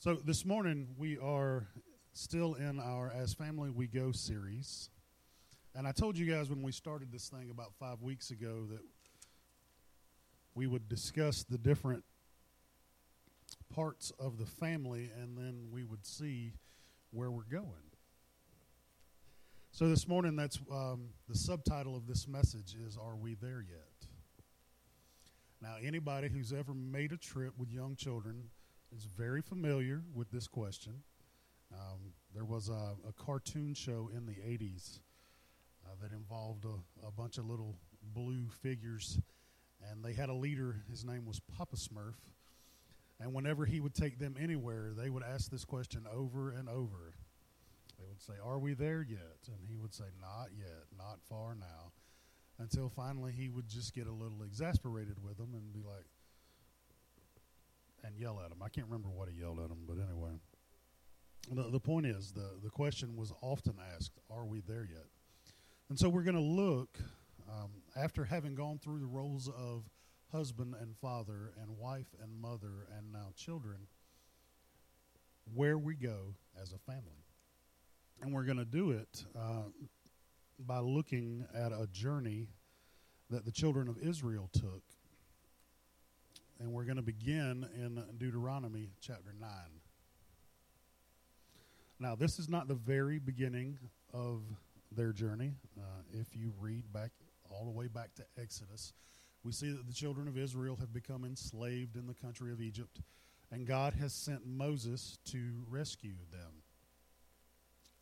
So 0.00 0.14
this 0.14 0.44
morning 0.44 0.86
we 0.96 1.18
are 1.18 1.66
still 2.12 2.54
in 2.54 2.78
our 2.78 3.10
As 3.10 3.34
Family 3.34 3.68
We 3.68 3.88
Go 3.88 4.12
series. 4.12 4.90
And 5.74 5.88
I 5.88 5.90
told 5.90 6.16
you 6.16 6.24
guys 6.24 6.48
when 6.48 6.62
we 6.62 6.70
started 6.70 7.10
this 7.10 7.28
thing 7.28 7.50
about 7.50 7.72
five 7.80 8.00
weeks 8.00 8.30
ago 8.30 8.64
that 8.70 8.82
we 10.54 10.68
would 10.68 10.88
discuss 10.88 11.42
the 11.42 11.58
different 11.58 12.04
parts 13.74 14.12
of 14.20 14.38
the 14.38 14.46
family 14.46 15.10
and 15.20 15.36
then 15.36 15.66
we 15.72 15.82
would 15.82 16.06
see 16.06 16.52
where 17.10 17.32
we're 17.32 17.42
going. 17.42 17.90
So 19.72 19.88
this 19.88 20.06
morning, 20.06 20.36
that's 20.36 20.60
um, 20.70 21.08
the 21.28 21.34
subtitle 21.34 21.96
of 21.96 22.06
this 22.06 22.28
message 22.28 22.76
is 22.86 22.96
"Are 22.96 23.16
We 23.16 23.34
There 23.34 23.64
Yet?" 23.68 24.06
Now, 25.60 25.74
anybody 25.82 26.28
who's 26.28 26.52
ever 26.52 26.72
made 26.72 27.10
a 27.10 27.16
trip 27.16 27.54
with 27.58 27.72
young 27.72 27.96
children 27.96 28.44
is 28.94 29.04
very 29.04 29.42
familiar 29.42 30.02
with 30.14 30.30
this 30.30 30.46
question. 30.46 31.02
Um, 31.72 32.12
there 32.34 32.44
was 32.44 32.68
a, 32.68 32.94
a, 33.06 33.12
cartoon 33.12 33.74
show 33.74 34.10
in 34.14 34.24
the 34.24 34.32
80s 34.32 35.00
uh, 35.84 35.90
that 36.00 36.12
involved 36.12 36.64
a, 36.64 37.06
a, 37.06 37.10
bunch 37.10 37.36
of 37.36 37.44
little 37.44 37.76
blue 38.14 38.48
figures, 38.62 39.20
and 39.90 40.02
they 40.02 40.14
had 40.14 40.30
a 40.30 40.34
leader. 40.34 40.76
His 40.90 41.04
name 41.04 41.26
was 41.26 41.40
Papa 41.40 41.76
Smurf. 41.76 42.14
And 43.20 43.34
whenever 43.34 43.66
he 43.66 43.80
would 43.80 43.94
take 43.94 44.18
them 44.18 44.36
anywhere, 44.40 44.92
they 44.96 45.10
would 45.10 45.24
ask 45.24 45.50
this 45.50 45.64
question 45.64 46.06
over 46.10 46.50
and 46.50 46.68
over. 46.68 47.14
They 47.98 48.06
would 48.08 48.22
say, 48.22 48.34
Are 48.42 48.58
we 48.58 48.74
there 48.74 49.04
yet? 49.06 49.48
And 49.48 49.58
he 49.68 49.76
would 49.76 49.92
say, 49.92 50.04
Not 50.20 50.48
yet, 50.56 50.84
not 50.96 51.18
far 51.28 51.54
now. 51.54 51.92
Until 52.58 52.88
finally 52.88 53.32
he 53.32 53.48
would 53.48 53.68
just 53.68 53.94
get 53.94 54.06
a 54.06 54.12
little 54.12 54.42
exasperated 54.42 55.22
with 55.22 55.36
them 55.36 55.50
and 55.52 55.72
be 55.72 55.82
like, 55.82 56.06
and 58.04 58.16
yell 58.16 58.40
at 58.42 58.50
them. 58.50 58.62
I 58.62 58.68
can't 58.68 58.86
remember 58.86 59.08
what 59.08 59.28
he 59.28 59.40
yelled 59.40 59.58
at 59.60 59.68
them, 59.68 59.84
but 59.86 59.96
anyway. 59.98 60.32
The, 61.50 61.70
the 61.70 61.80
point 61.80 62.06
is, 62.06 62.32
the, 62.32 62.58
the 62.62 62.70
question 62.70 63.16
was 63.16 63.32
often 63.40 63.74
asked, 63.94 64.18
Are 64.30 64.44
we 64.44 64.60
there 64.60 64.86
yet? 64.90 65.06
And 65.88 65.98
so 65.98 66.08
we're 66.08 66.22
going 66.22 66.36
to 66.36 66.40
look, 66.40 66.98
um, 67.48 67.70
after 67.96 68.24
having 68.24 68.54
gone 68.54 68.78
through 68.78 69.00
the 69.00 69.06
roles 69.06 69.48
of 69.48 69.84
husband 70.30 70.74
and 70.78 70.94
father 71.00 71.52
and 71.60 71.78
wife 71.78 72.14
and 72.22 72.38
mother 72.38 72.86
and 72.96 73.10
now 73.12 73.28
children, 73.34 73.86
where 75.54 75.78
we 75.78 75.94
go 75.94 76.34
as 76.60 76.72
a 76.72 76.78
family. 76.78 77.24
And 78.20 78.34
we're 78.34 78.44
going 78.44 78.58
to 78.58 78.64
do 78.64 78.90
it 78.90 79.24
uh, 79.34 79.70
by 80.58 80.80
looking 80.80 81.46
at 81.54 81.72
a 81.72 81.86
journey 81.92 82.48
that 83.30 83.44
the 83.44 83.52
children 83.52 83.88
of 83.88 83.96
Israel 83.98 84.50
took. 84.52 84.82
And 86.60 86.72
we're 86.72 86.84
going 86.84 86.96
to 86.96 87.02
begin 87.02 87.68
in 87.76 88.02
Deuteronomy 88.18 88.90
chapter 89.00 89.32
9. 89.38 89.48
Now, 92.00 92.16
this 92.16 92.40
is 92.40 92.48
not 92.48 92.66
the 92.66 92.74
very 92.74 93.20
beginning 93.20 93.78
of 94.12 94.42
their 94.90 95.12
journey. 95.12 95.54
Uh, 95.78 95.82
if 96.12 96.34
you 96.34 96.52
read 96.58 96.92
back 96.92 97.10
all 97.48 97.64
the 97.64 97.70
way 97.70 97.86
back 97.86 98.12
to 98.16 98.24
Exodus, 98.40 98.92
we 99.44 99.52
see 99.52 99.70
that 99.70 99.86
the 99.86 99.92
children 99.92 100.26
of 100.26 100.36
Israel 100.36 100.76
have 100.80 100.92
become 100.92 101.24
enslaved 101.24 101.94
in 101.94 102.08
the 102.08 102.14
country 102.14 102.52
of 102.52 102.60
Egypt, 102.60 103.00
and 103.52 103.64
God 103.64 103.94
has 103.94 104.12
sent 104.12 104.44
Moses 104.44 105.18
to 105.26 105.62
rescue 105.68 106.16
them. 106.32 106.62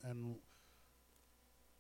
And 0.02 0.36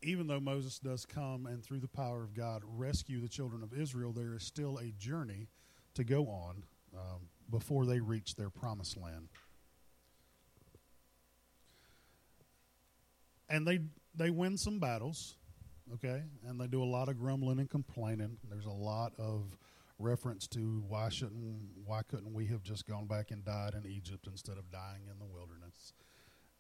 even 0.02 0.26
though 0.26 0.40
Moses 0.40 0.78
does 0.78 1.06
come 1.06 1.46
and 1.46 1.64
through 1.64 1.80
the 1.80 1.88
power 1.88 2.22
of 2.22 2.34
God 2.34 2.62
rescue 2.66 3.20
the 3.20 3.28
children 3.28 3.62
of 3.62 3.72
Israel, 3.72 4.12
there 4.12 4.34
is 4.34 4.42
still 4.42 4.76
a 4.76 4.92
journey 4.98 5.48
to 5.96 6.04
go 6.04 6.26
on 6.28 6.62
um, 6.94 7.28
before 7.50 7.84
they 7.84 8.00
reach 8.00 8.36
their 8.36 8.50
promised 8.50 8.96
land. 8.96 9.28
And 13.48 13.66
they 13.66 13.80
they 14.14 14.30
win 14.30 14.56
some 14.56 14.78
battles, 14.78 15.36
okay, 15.94 16.22
and 16.46 16.60
they 16.60 16.66
do 16.66 16.82
a 16.82 16.84
lot 16.84 17.08
of 17.08 17.18
grumbling 17.18 17.60
and 17.60 17.70
complaining. 17.70 18.38
There's 18.48 18.66
a 18.66 18.70
lot 18.70 19.12
of 19.18 19.56
reference 19.98 20.46
to 20.48 20.82
why 20.88 21.08
shouldn't 21.08 21.60
why 21.84 22.02
couldn't 22.02 22.34
we 22.34 22.46
have 22.46 22.62
just 22.62 22.86
gone 22.86 23.06
back 23.06 23.30
and 23.30 23.44
died 23.44 23.74
in 23.74 23.88
Egypt 23.90 24.26
instead 24.26 24.58
of 24.58 24.70
dying 24.70 25.02
in 25.10 25.18
the 25.18 25.26
wilderness? 25.26 25.92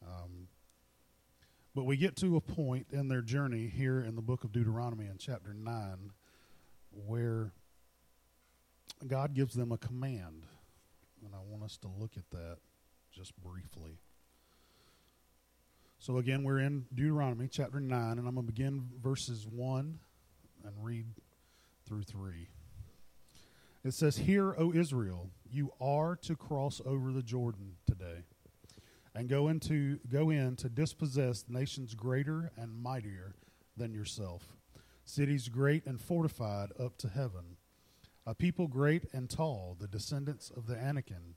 Um, 0.06 0.48
but 1.74 1.84
we 1.84 1.96
get 1.96 2.16
to 2.16 2.36
a 2.36 2.40
point 2.40 2.86
in 2.92 3.08
their 3.08 3.20
journey 3.20 3.66
here 3.66 4.00
in 4.00 4.14
the 4.14 4.22
book 4.22 4.44
of 4.44 4.52
Deuteronomy 4.52 5.06
in 5.06 5.18
chapter 5.18 5.52
9 5.52 6.12
where 6.90 7.52
God 9.06 9.34
gives 9.34 9.54
them 9.54 9.72
a 9.72 9.78
command. 9.78 10.46
And 11.24 11.34
I 11.34 11.38
want 11.48 11.62
us 11.62 11.76
to 11.78 11.88
look 11.88 12.12
at 12.16 12.28
that 12.30 12.58
just 13.12 13.36
briefly. 13.40 13.98
So, 15.98 16.18
again, 16.18 16.44
we're 16.44 16.60
in 16.60 16.84
Deuteronomy 16.94 17.48
chapter 17.50 17.80
9, 17.80 18.18
and 18.18 18.28
I'm 18.28 18.34
going 18.34 18.46
to 18.46 18.52
begin 18.52 18.88
verses 19.02 19.46
1 19.46 19.98
and 20.64 20.74
read 20.84 21.06
through 21.86 22.02
3. 22.02 22.48
It 23.84 23.94
says, 23.94 24.18
Hear, 24.18 24.54
O 24.58 24.72
Israel, 24.72 25.30
you 25.50 25.72
are 25.80 26.16
to 26.22 26.36
cross 26.36 26.80
over 26.84 27.12
the 27.12 27.22
Jordan 27.22 27.76
today 27.86 28.24
and 29.14 29.28
go 29.28 29.48
into 29.48 29.98
go 30.08 30.30
in 30.30 30.56
to 30.56 30.68
dispossess 30.68 31.46
nations 31.48 31.94
greater 31.94 32.52
and 32.56 32.76
mightier 32.76 33.34
than 33.76 33.94
yourself 33.94 34.56
cities 35.04 35.48
great 35.48 35.86
and 35.86 36.00
fortified 36.00 36.70
up 36.78 36.98
to 36.98 37.08
heaven 37.08 37.56
a 38.26 38.34
people 38.34 38.66
great 38.66 39.04
and 39.12 39.30
tall 39.30 39.76
the 39.78 39.86
descendants 39.86 40.50
of 40.50 40.66
the 40.66 40.76
anakim 40.76 41.36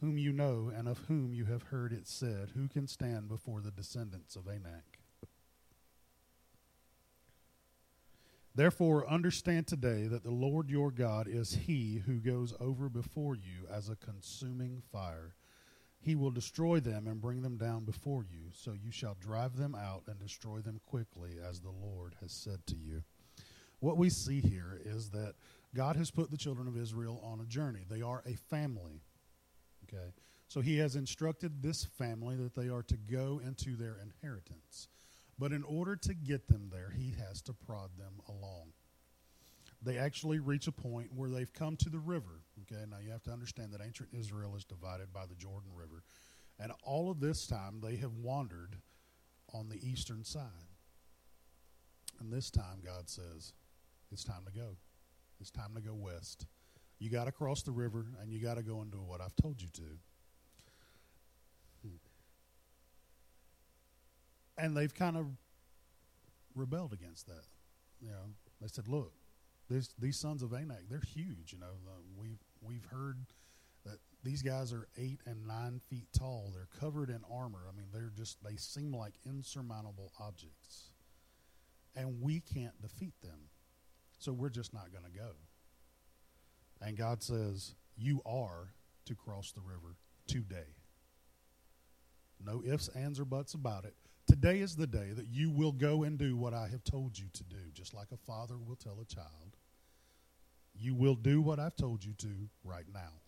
whom 0.00 0.18
you 0.18 0.32
know 0.32 0.70
and 0.74 0.88
of 0.88 0.98
whom 1.08 1.32
you 1.32 1.46
have 1.46 1.62
heard 1.64 1.92
it 1.92 2.06
said 2.06 2.50
who 2.54 2.68
can 2.68 2.86
stand 2.86 3.28
before 3.28 3.60
the 3.60 3.70
descendants 3.70 4.36
of 4.36 4.46
anak? 4.46 4.98
Therefore, 8.54 9.08
understand 9.08 9.66
today 9.66 10.06
that 10.06 10.22
the 10.22 10.30
Lord 10.30 10.70
your 10.70 10.92
God 10.92 11.26
is 11.26 11.54
He 11.66 12.02
who 12.06 12.20
goes 12.20 12.54
over 12.60 12.88
before 12.88 13.34
you 13.34 13.66
as 13.72 13.88
a 13.88 13.96
consuming 13.96 14.82
fire. 14.92 15.34
He 16.00 16.14
will 16.14 16.30
destroy 16.30 16.78
them 16.78 17.08
and 17.08 17.20
bring 17.20 17.42
them 17.42 17.56
down 17.56 17.84
before 17.84 18.22
you, 18.22 18.50
so 18.52 18.72
you 18.72 18.92
shall 18.92 19.16
drive 19.20 19.56
them 19.56 19.74
out 19.74 20.02
and 20.06 20.20
destroy 20.20 20.58
them 20.58 20.80
quickly, 20.86 21.30
as 21.42 21.60
the 21.60 21.70
Lord 21.70 22.14
has 22.20 22.30
said 22.30 22.64
to 22.66 22.76
you. 22.76 23.02
What 23.80 23.96
we 23.96 24.08
see 24.08 24.40
here 24.40 24.80
is 24.84 25.10
that 25.10 25.34
God 25.74 25.96
has 25.96 26.10
put 26.10 26.30
the 26.30 26.36
children 26.36 26.68
of 26.68 26.76
Israel 26.76 27.20
on 27.24 27.40
a 27.40 27.46
journey. 27.46 27.84
They 27.88 28.02
are 28.02 28.22
a 28.26 28.34
family. 28.34 29.02
Okay? 29.84 30.12
So 30.48 30.60
he 30.60 30.78
has 30.78 30.96
instructed 30.96 31.62
this 31.62 31.84
family 31.84 32.36
that 32.36 32.54
they 32.54 32.68
are 32.68 32.82
to 32.84 32.96
go 32.96 33.40
into 33.44 33.76
their 33.76 33.98
inheritance. 34.02 34.88
But 35.38 35.52
in 35.52 35.64
order 35.64 35.96
to 35.96 36.14
get 36.14 36.46
them 36.46 36.70
there, 36.72 36.92
he 36.96 37.14
has 37.18 37.42
to 37.42 37.52
prod 37.52 37.90
them 37.98 38.20
along 38.28 38.72
they 39.84 39.98
actually 39.98 40.38
reach 40.38 40.66
a 40.66 40.72
point 40.72 41.10
where 41.14 41.28
they've 41.28 41.52
come 41.52 41.76
to 41.76 41.90
the 41.90 41.98
river. 41.98 42.40
Okay, 42.62 42.82
now 42.90 42.96
you 43.04 43.10
have 43.10 43.22
to 43.24 43.30
understand 43.30 43.72
that 43.72 43.82
ancient 43.84 44.08
Israel 44.12 44.56
is 44.56 44.64
divided 44.64 45.12
by 45.12 45.26
the 45.26 45.34
Jordan 45.34 45.70
River. 45.74 46.02
And 46.58 46.72
all 46.82 47.10
of 47.10 47.20
this 47.20 47.46
time 47.46 47.80
they 47.82 47.96
have 47.96 48.14
wandered 48.14 48.76
on 49.52 49.68
the 49.68 49.78
eastern 49.86 50.24
side. 50.24 50.70
And 52.18 52.32
this 52.32 52.50
time 52.50 52.78
God 52.84 53.08
says, 53.08 53.52
it's 54.10 54.24
time 54.24 54.44
to 54.46 54.52
go. 54.58 54.76
It's 55.40 55.50
time 55.50 55.74
to 55.74 55.80
go 55.80 55.94
west. 55.94 56.46
You 56.98 57.10
got 57.10 57.24
to 57.24 57.32
cross 57.32 57.62
the 57.62 57.72
river 57.72 58.06
and 58.20 58.32
you 58.32 58.40
got 58.40 58.56
to 58.56 58.62
go 58.62 58.80
and 58.80 58.90
do 58.90 58.98
what 58.98 59.20
I've 59.20 59.36
told 59.36 59.60
you 59.60 59.68
to. 59.74 59.82
And 64.56 64.76
they've 64.76 64.94
kind 64.94 65.16
of 65.16 65.26
rebelled 66.54 66.92
against 66.92 67.26
that. 67.26 67.44
You 68.00 68.10
know, 68.10 68.34
they 68.60 68.68
said, 68.68 68.86
look, 68.88 69.12
this, 69.68 69.88
these 69.98 70.18
sons 70.18 70.42
of 70.42 70.52
Anak, 70.52 70.88
they're 70.88 71.00
huge. 71.00 71.52
You 71.52 71.58
know, 71.58 71.74
uh, 71.86 72.00
we've 72.16 72.38
we've 72.62 72.84
heard 72.84 73.16
that 73.84 73.98
these 74.22 74.42
guys 74.42 74.72
are 74.72 74.86
eight 74.96 75.20
and 75.26 75.46
nine 75.46 75.80
feet 75.90 76.06
tall. 76.16 76.52
They're 76.54 76.68
covered 76.80 77.10
in 77.10 77.20
armor. 77.30 77.60
I 77.68 77.76
mean, 77.76 77.86
they're 77.92 78.12
just 78.16 78.42
they 78.44 78.56
seem 78.56 78.94
like 78.94 79.14
insurmountable 79.26 80.12
objects, 80.20 80.90
and 81.96 82.20
we 82.20 82.40
can't 82.40 82.80
defeat 82.80 83.14
them. 83.22 83.48
So 84.24 84.32
we're 84.32 84.48
just 84.48 84.72
not 84.72 84.90
going 84.90 85.04
to 85.04 85.10
go. 85.10 85.32
And 86.80 86.96
God 86.96 87.22
says, 87.22 87.74
"You 87.94 88.22
are 88.24 88.72
to 89.04 89.14
cross 89.14 89.52
the 89.52 89.60
river 89.60 89.96
today." 90.26 90.76
No 92.42 92.62
ifs, 92.64 92.88
ands, 92.88 93.20
or 93.20 93.26
buts 93.26 93.52
about 93.52 93.84
it. 93.84 93.94
Today 94.26 94.60
is 94.60 94.76
the 94.76 94.86
day 94.86 95.10
that 95.12 95.26
you 95.26 95.50
will 95.50 95.72
go 95.72 96.04
and 96.04 96.18
do 96.18 96.38
what 96.38 96.54
I 96.54 96.68
have 96.68 96.82
told 96.84 97.18
you 97.18 97.26
to 97.34 97.44
do, 97.44 97.70
just 97.74 97.92
like 97.92 98.12
a 98.12 98.16
father 98.16 98.56
will 98.56 98.76
tell 98.76 98.98
a 98.98 99.04
child. 99.04 99.58
You 100.74 100.94
will 100.94 101.16
do 101.16 101.42
what 101.42 101.60
I've 101.60 101.76
told 101.76 102.02
you 102.02 102.14
to 102.14 102.48
right 102.64 102.86
now. 102.94 103.20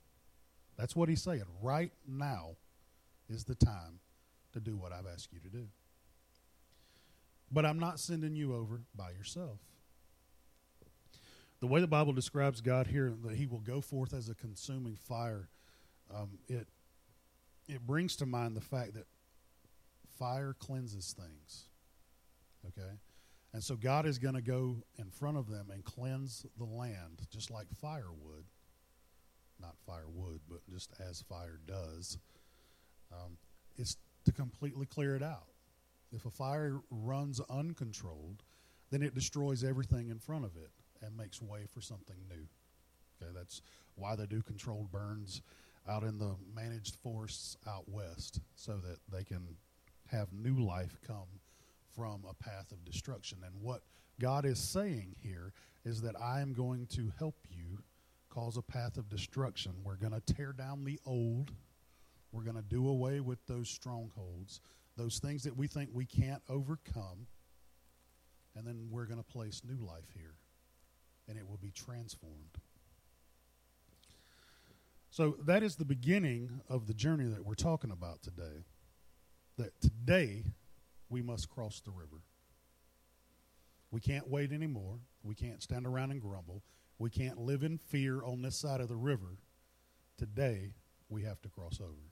That's 0.79 0.97
what 0.97 1.11
he's 1.11 1.23
saying. 1.23 1.45
Right 1.61 1.93
now 2.09 2.57
is 3.29 3.45
the 3.45 3.55
time 3.55 4.01
to 4.55 4.61
do 4.61 4.79
what 4.79 4.93
I've 4.93 5.07
asked 5.07 5.35
you 5.35 5.41
to 5.41 5.49
do. 5.49 5.69
But 7.53 7.67
I'm 7.67 7.79
not 7.79 8.01
sending 8.01 8.35
you 8.35 8.55
over 8.55 8.81
by 8.97 9.11
yourself. 9.11 9.59
The 11.61 11.67
way 11.67 11.81
the 11.81 11.87
Bible 11.87 12.13
describes 12.13 12.61
God 12.61 12.87
here, 12.87 13.15
that 13.25 13.37
he 13.37 13.47
will 13.47 13.61
go 13.61 13.81
forth 13.81 14.13
as 14.13 14.29
a 14.29 14.35
consuming 14.35 14.97
fire, 14.97 15.49
um, 16.15 16.39
it 16.49 16.69
it 17.69 17.85
brings 17.85 18.15
to 18.17 18.27
mind 18.27 18.57
the 18.57 18.61
fact 18.61 18.95
that 18.95 19.07
fire 20.19 20.55
cleanses 20.59 21.15
things. 21.19 21.65
Okay? 22.67 22.93
And 23.53 23.63
so 23.63 23.75
God 23.75 24.07
is 24.07 24.19
going 24.19 24.35
to 24.35 24.43
go 24.43 24.77
in 24.99 25.11
front 25.11 25.37
of 25.37 25.49
them 25.49 25.71
and 25.73 25.85
cleanse 25.85 26.47
the 26.59 26.65
land 26.65 27.23
just 27.31 27.51
like 27.51 27.67
fire 27.81 28.13
would. 28.23 28.45
Not 29.59 29.75
firewood, 29.87 30.41
but 30.49 30.61
just 30.71 30.93
as 31.01 31.23
fire 31.23 31.59
does. 31.67 32.19
Um, 33.11 33.39
it's 33.77 33.97
to 34.27 34.33
completely 34.33 34.87
clear 34.87 35.17
it 35.17 35.23
out. 35.23 35.47
If 36.13 36.27
a 36.27 36.31
fire 36.31 36.81
runs 36.91 37.41
uncontrolled, 37.49 38.43
then 38.91 39.03
it 39.03 39.15
destroys 39.15 39.65
everything 39.65 40.11
in 40.11 40.19
front 40.19 40.45
of 40.45 40.57
it 40.57 40.71
and 41.03 41.17
makes 41.17 41.41
way 41.43 41.67
for 41.73 41.81
something 41.81 42.17
new. 42.29 42.47
Okay, 43.23 43.33
that's 43.35 43.63
why 43.95 44.15
they 44.17 44.27
do 44.27 44.43
controlled 44.43 44.91
burns 44.93 45.43
out 45.89 46.03
in 46.03 46.19
the 46.19 46.35
managed 46.55 46.97
forests 46.97 47.57
out 47.67 47.89
west 47.89 48.41
so 48.55 48.77
that 48.79 48.99
they 49.11 49.25
can 49.25 49.47
have 50.11 50.33
new 50.33 50.65
life 50.65 50.99
come 51.07 51.41
from 51.95 52.23
a 52.29 52.35
path 52.35 52.73
of 52.73 52.85
destruction. 52.85 53.39
And 53.45 53.55
what 53.63 53.83
God 54.21 54.45
is 54.45 54.59
saying 54.59 55.17
here 55.23 55.53
is 55.85 56.01
that 56.03 56.15
I 56.21 56.41
am 56.41 56.53
going 56.53 56.87
to 56.87 57.13
help 57.19 57.37
you 57.51 57.79
cause 58.31 58.57
a 58.57 58.63
path 58.63 58.97
of 58.99 59.09
destruction. 59.09 59.73
We're 59.83 59.97
going 59.97 60.13
to 60.13 60.35
tear 60.35 60.53
down 60.53 60.85
the 60.85 60.99
old. 61.07 61.53
We're 62.33 62.43
going 62.43 62.57
to 62.57 62.63
do 62.63 62.89
away 62.89 63.21
with 63.21 63.39
those 63.47 63.69
strongholds, 63.69 64.61
those 64.97 65.19
things 65.19 65.43
that 65.45 65.57
we 65.57 65.67
think 65.67 65.91
we 65.93 66.05
can't 66.05 66.43
overcome. 66.49 67.27
And 68.55 68.67
then 68.67 68.89
we're 68.91 69.07
going 69.07 69.23
to 69.23 69.33
place 69.33 69.63
new 69.67 69.87
life 69.87 70.09
here, 70.15 70.35
and 71.29 71.39
it 71.39 71.49
will 71.49 71.59
be 71.59 71.71
transformed. 71.71 72.59
So 75.11 75.37
that 75.47 75.63
is 75.63 75.77
the 75.77 75.85
beginning 75.85 76.61
of 76.69 76.87
the 76.87 76.95
journey 76.95 77.25
that 77.25 77.45
we're 77.45 77.55
talking 77.55 77.91
about 77.91 78.23
today. 78.23 78.65
That 79.57 79.81
today 79.81 80.45
we 81.09 81.23
must 81.23 81.49
cross 81.49 81.81
the 81.81 81.91
river. 81.91 82.21
We 83.91 84.01
can't 84.01 84.29
wait 84.29 84.53
anymore. 84.53 84.99
We 85.23 85.35
can't 85.35 85.63
stand 85.63 85.87
around 85.87 86.11
and 86.11 86.21
grumble. 86.21 86.63
We 86.99 87.11
can't 87.11 87.39
live 87.39 87.63
in 87.63 87.79
fear 87.79 88.23
on 88.23 88.43
this 88.43 88.57
side 88.57 88.81
of 88.81 88.89
the 88.89 88.97
river. 88.97 89.39
Today 90.19 90.75
we 91.09 91.23
have 91.23 91.41
to 91.43 91.49
cross 91.49 91.81
over. 91.81 92.11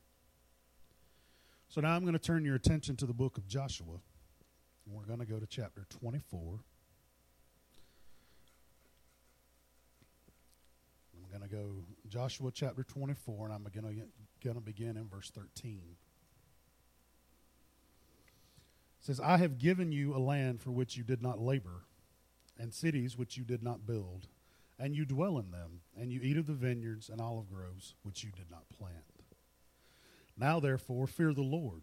So 1.69 1.81
now 1.81 1.95
I'm 1.95 2.03
going 2.03 2.15
to 2.15 2.19
turn 2.19 2.45
your 2.45 2.55
attention 2.55 2.97
to 2.97 3.07
the 3.07 3.13
book 3.13 3.37
of 3.37 3.47
Joshua. 3.47 3.99
We're 4.87 5.05
going 5.05 5.19
to 5.19 5.27
go 5.27 5.39
to 5.39 5.47
chapter 5.47 5.87
24. 6.01 6.61
Going 11.37 11.51
to 11.51 11.57
go 11.57 11.85
Joshua 12.09 12.51
chapter 12.53 12.85
24, 12.85 13.47
and 13.47 13.55
I'm 13.55 13.67
going 13.75 14.09
to, 14.45 14.61
begin 14.61 14.97
in 14.97 15.09
verse 15.09 15.31
13. 15.31 15.81
It 19.01 19.05
says, 19.05 19.19
I 19.19 19.39
have 19.39 19.59
given 19.59 19.91
you 19.91 20.15
a 20.15 20.19
land 20.19 20.61
for 20.61 20.71
which 20.71 20.97
you 20.97 21.03
did 21.03 21.23
not 21.23 21.41
labor, 21.41 21.87
and 22.57 22.73
cities 22.73 23.19
which 23.19 23.37
you 23.37 23.43
did 23.43 23.65
not 23.65 23.85
build, 23.85 24.29
and 24.79 24.95
you 24.95 25.05
dwell 25.05 25.39
in 25.39 25.51
them, 25.51 25.81
and 25.99 26.13
you 26.13 26.21
eat 26.23 26.37
of 26.37 26.47
the 26.47 26.53
vineyards 26.53 27.09
and 27.09 27.21
olive 27.21 27.51
groves 27.53 27.95
which 28.05 28.23
you 28.23 28.31
did 28.31 28.49
not 28.49 28.69
plant. 28.69 28.95
Now, 30.37 30.61
therefore, 30.61 31.09
fear 31.09 31.35
the 31.35 31.43
Lord, 31.43 31.83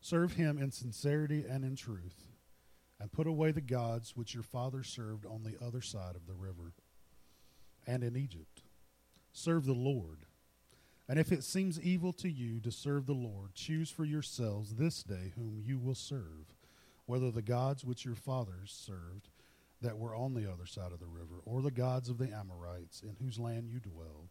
serve 0.00 0.34
him 0.34 0.56
in 0.56 0.70
sincerity 0.70 1.44
and 1.46 1.62
in 1.62 1.76
truth, 1.76 2.28
and 2.98 3.12
put 3.12 3.26
away 3.26 3.50
the 3.50 3.60
gods 3.60 4.16
which 4.16 4.32
your 4.32 4.42
fathers 4.42 4.88
served 4.88 5.26
on 5.26 5.42
the 5.42 5.62
other 5.62 5.82
side 5.82 6.16
of 6.16 6.26
the 6.26 6.34
river 6.34 6.72
and 7.86 8.02
in 8.02 8.16
Egypt. 8.16 8.62
Serve 9.32 9.66
the 9.66 9.72
Lord. 9.72 10.18
And 11.08 11.18
if 11.18 11.32
it 11.32 11.44
seems 11.44 11.80
evil 11.80 12.12
to 12.14 12.30
you 12.30 12.60
to 12.60 12.70
serve 12.70 13.06
the 13.06 13.12
Lord, 13.12 13.54
choose 13.54 13.90
for 13.90 14.04
yourselves 14.04 14.74
this 14.74 15.02
day 15.02 15.32
whom 15.34 15.60
you 15.64 15.78
will 15.78 15.94
serve, 15.94 16.54
whether 17.06 17.30
the 17.30 17.42
gods 17.42 17.84
which 17.84 18.04
your 18.04 18.14
fathers 18.14 18.72
served 18.72 19.28
that 19.80 19.98
were 19.98 20.14
on 20.14 20.34
the 20.34 20.50
other 20.50 20.64
side 20.66 20.92
of 20.92 21.00
the 21.00 21.06
river, 21.06 21.40
or 21.44 21.60
the 21.60 21.70
gods 21.70 22.08
of 22.08 22.18
the 22.18 22.32
Amorites 22.32 23.02
in 23.02 23.16
whose 23.20 23.38
land 23.38 23.68
you 23.68 23.80
dwell. 23.80 24.28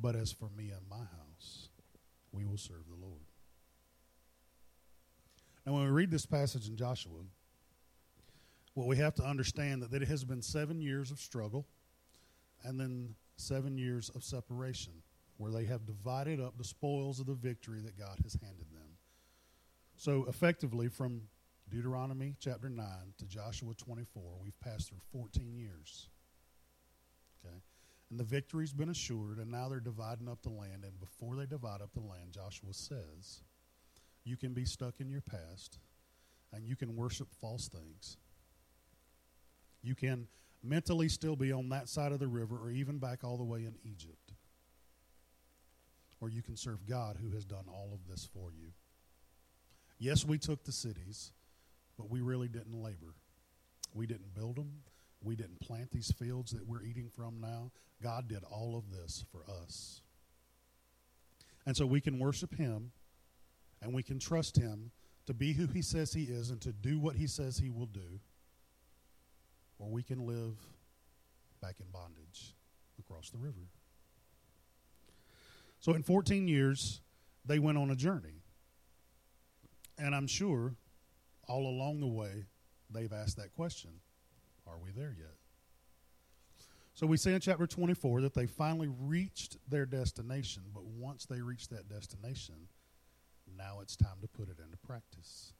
But 0.00 0.14
as 0.14 0.30
for 0.30 0.48
me 0.56 0.70
and 0.70 0.88
my 0.88 0.96
house, 0.96 1.68
we 2.32 2.44
will 2.44 2.56
serve 2.56 2.86
the 2.88 3.04
Lord. 3.04 3.20
Now, 5.66 5.72
when 5.74 5.82
we 5.82 5.90
read 5.90 6.10
this 6.10 6.24
passage 6.24 6.68
in 6.68 6.76
Joshua, 6.76 7.20
what 8.74 8.86
we 8.86 8.96
have 8.98 9.14
to 9.16 9.24
understand 9.24 9.82
that 9.82 9.92
it 9.92 10.06
has 10.08 10.24
been 10.24 10.40
seven 10.40 10.80
years 10.80 11.10
of 11.10 11.18
struggle 11.18 11.66
and 12.64 12.78
then 12.78 13.14
seven 13.36 13.78
years 13.78 14.10
of 14.14 14.24
separation 14.24 14.92
where 15.36 15.52
they 15.52 15.64
have 15.64 15.86
divided 15.86 16.40
up 16.40 16.58
the 16.58 16.64
spoils 16.64 17.20
of 17.20 17.26
the 17.26 17.34
victory 17.34 17.80
that 17.80 17.98
God 17.98 18.18
has 18.24 18.36
handed 18.42 18.66
them. 18.72 18.96
So, 19.96 20.26
effectively, 20.28 20.88
from 20.88 21.22
Deuteronomy 21.70 22.34
chapter 22.40 22.68
9 22.68 22.86
to 23.18 23.26
Joshua 23.26 23.74
24, 23.74 24.22
we've 24.42 24.58
passed 24.60 24.88
through 24.88 25.00
14 25.12 25.56
years. 25.56 26.08
Okay? 27.44 27.56
And 28.10 28.18
the 28.18 28.24
victory's 28.24 28.72
been 28.72 28.88
assured, 28.88 29.38
and 29.38 29.50
now 29.50 29.68
they're 29.68 29.80
dividing 29.80 30.28
up 30.28 30.42
the 30.42 30.50
land. 30.50 30.84
And 30.84 30.98
before 30.98 31.36
they 31.36 31.46
divide 31.46 31.82
up 31.82 31.92
the 31.94 32.00
land, 32.00 32.32
Joshua 32.32 32.72
says, 32.72 33.42
You 34.24 34.36
can 34.36 34.54
be 34.54 34.64
stuck 34.64 35.00
in 35.00 35.10
your 35.10 35.20
past, 35.20 35.78
and 36.52 36.66
you 36.66 36.74
can 36.74 36.96
worship 36.96 37.28
false 37.40 37.68
things. 37.68 38.16
You 39.82 39.94
can 39.94 40.26
mentally 40.62 41.08
still 41.08 41.36
be 41.36 41.52
on 41.52 41.68
that 41.70 41.88
side 41.88 42.12
of 42.12 42.18
the 42.18 42.26
river 42.26 42.56
or 42.56 42.70
even 42.70 42.98
back 42.98 43.24
all 43.24 43.36
the 43.36 43.44
way 43.44 43.60
in 43.60 43.74
Egypt. 43.84 44.32
Or 46.20 46.28
you 46.28 46.42
can 46.42 46.56
serve 46.56 46.86
God 46.86 47.16
who 47.20 47.30
has 47.30 47.44
done 47.44 47.64
all 47.68 47.90
of 47.92 48.10
this 48.10 48.28
for 48.32 48.50
you. 48.52 48.72
Yes, 49.98 50.24
we 50.24 50.38
took 50.38 50.64
the 50.64 50.72
cities, 50.72 51.32
but 51.96 52.10
we 52.10 52.20
really 52.20 52.48
didn't 52.48 52.74
labor. 52.74 53.14
We 53.94 54.06
didn't 54.06 54.34
build 54.34 54.56
them. 54.56 54.82
We 55.22 55.36
didn't 55.36 55.60
plant 55.60 55.90
these 55.90 56.12
fields 56.12 56.52
that 56.52 56.66
we're 56.66 56.82
eating 56.82 57.08
from 57.08 57.40
now. 57.40 57.72
God 58.02 58.28
did 58.28 58.44
all 58.44 58.76
of 58.76 58.90
this 58.90 59.24
for 59.30 59.42
us. 59.62 60.02
And 61.66 61.76
so 61.76 61.86
we 61.86 62.00
can 62.00 62.18
worship 62.18 62.54
Him 62.54 62.92
and 63.82 63.92
we 63.92 64.02
can 64.02 64.18
trust 64.18 64.56
Him 64.56 64.90
to 65.26 65.34
be 65.34 65.52
who 65.52 65.66
He 65.66 65.82
says 65.82 66.12
He 66.12 66.24
is 66.24 66.50
and 66.50 66.60
to 66.62 66.72
do 66.72 66.98
what 66.98 67.16
He 67.16 67.26
says 67.26 67.58
He 67.58 67.70
will 67.70 67.86
do 67.86 68.20
or 69.78 69.88
we 69.88 70.02
can 70.02 70.26
live 70.26 70.56
back 71.60 71.76
in 71.80 71.86
bondage 71.92 72.54
across 72.98 73.30
the 73.30 73.38
river. 73.38 73.68
So, 75.80 75.94
in 75.94 76.02
14 76.02 76.48
years, 76.48 77.00
they 77.44 77.58
went 77.58 77.78
on 77.78 77.90
a 77.90 77.96
journey. 77.96 78.42
And 79.96 80.14
I'm 80.14 80.26
sure 80.26 80.74
all 81.46 81.66
along 81.66 82.00
the 82.00 82.06
way, 82.06 82.46
they've 82.90 83.12
asked 83.12 83.36
that 83.36 83.52
question 83.54 83.90
Are 84.66 84.78
we 84.78 84.90
there 84.90 85.14
yet? 85.16 85.34
So, 86.94 87.06
we 87.06 87.16
see 87.16 87.32
in 87.32 87.40
chapter 87.40 87.66
24 87.66 88.22
that 88.22 88.34
they 88.34 88.46
finally 88.46 88.88
reached 88.88 89.56
their 89.68 89.86
destination, 89.86 90.64
but 90.74 90.84
once 90.84 91.26
they 91.26 91.40
reached 91.40 91.70
that 91.70 91.88
destination, 91.88 92.68
now 93.56 93.78
it's 93.80 93.96
time 93.96 94.18
to 94.20 94.28
put 94.28 94.48
it 94.48 94.58
into 94.62 94.76
practice. 94.78 95.52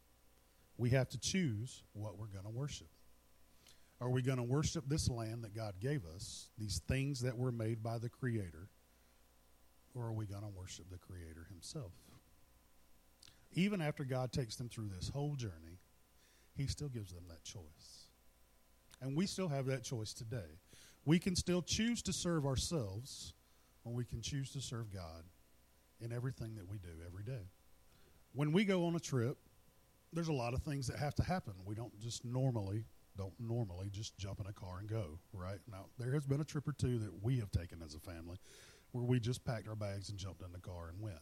We 0.77 0.91
have 0.91 1.09
to 1.11 1.19
choose 1.19 1.83
what 1.93 2.19
we're 2.19 2.27
going 2.27 2.45
to 2.45 2.51
worship. 2.51 2.89
Are 4.01 4.11
we 4.11 4.23
going 4.23 4.39
to 4.39 4.45
worship 4.45 4.85
this 4.87 5.09
land 5.09 5.43
that 5.43 5.57
God 5.57 5.75
gave 5.81 6.05
us, 6.15 6.49
these 6.57 6.81
things 6.87 7.21
that 7.21 7.37
were 7.37 7.51
made 7.51 7.83
by 7.83 7.99
the 7.99 8.09
Creator, 8.09 8.69
or 9.95 10.05
are 10.05 10.13
we 10.13 10.27
going 10.27 10.43
to 10.43 10.49
worship 10.49 10.89
the 10.91 10.99
Creator 10.99 11.47
Himself? 11.51 11.93
Even 13.55 13.81
after 13.81 14.05
God 14.05 14.31
takes 14.31 14.57
them 14.57 14.69
through 14.69 14.91
this 14.95 15.09
whole 15.09 15.35
journey, 15.35 15.81
He 16.57 16.67
still 16.67 16.89
gives 16.89 17.13
them 17.13 17.25
that 17.29 17.43
choice. 17.43 18.07
And 19.01 19.17
we 19.17 19.27
still 19.27 19.49
have 19.49 19.67
that 19.67 19.83
choice 19.83 20.13
today. 20.13 20.59
We 21.05 21.19
can 21.19 21.35
still 21.35 21.63
choose 21.63 22.03
to 22.03 22.13
serve 22.13 22.47
ourselves, 22.47 23.33
or 23.85 23.93
we 23.93 24.05
can 24.05 24.21
choose 24.21 24.53
to 24.53 24.61
serve 24.61 24.93
God 24.93 25.25
in 26.01 26.13
everything 26.13 26.55
that 26.57 26.69
we 26.69 26.79
do 26.79 26.91
every 27.05 27.25
day. 27.25 27.49
When 28.33 28.53
we 28.53 28.65
go 28.65 28.85
on 28.87 28.95
a 28.95 29.01
trip, 29.01 29.39
there's 30.13 30.29
a 30.29 30.33
lot 30.33 30.55
of 30.55 30.63
things 30.63 30.87
that 30.87 30.99
have 30.99 31.15
to 31.17 31.23
happen. 31.23 31.55
We 31.65 31.75
don't 31.75 31.99
just 32.01 32.25
normally 32.25 32.85
don't 33.19 33.35
normally 33.41 33.91
just 33.91 34.17
jump 34.17 34.41
in 34.41 34.47
a 34.47 34.53
car 34.53 34.79
and 34.79 34.89
go, 34.89 35.19
right? 35.33 35.59
Now, 35.71 35.87
there 35.99 36.13
has 36.13 36.25
been 36.25 36.41
a 36.41 36.45
trip 36.45 36.69
or 36.69 36.73
two 36.73 36.99
that 37.01 37.23
we 37.23 37.39
have 37.41 37.51
taken 37.51 37.83
as 37.85 37.95
a 37.95 37.99
family 37.99 38.39
where 38.93 39.05
we 39.05 39.19
just 39.19 39.45
packed 39.45 39.69
our 39.69 39.75
bags 39.75 40.09
and 40.09 40.19
jumped 40.19 40.43
in 40.43 40.53
the 40.53 40.61
car 40.61 40.89
and 40.89 41.01
went. 41.01 41.19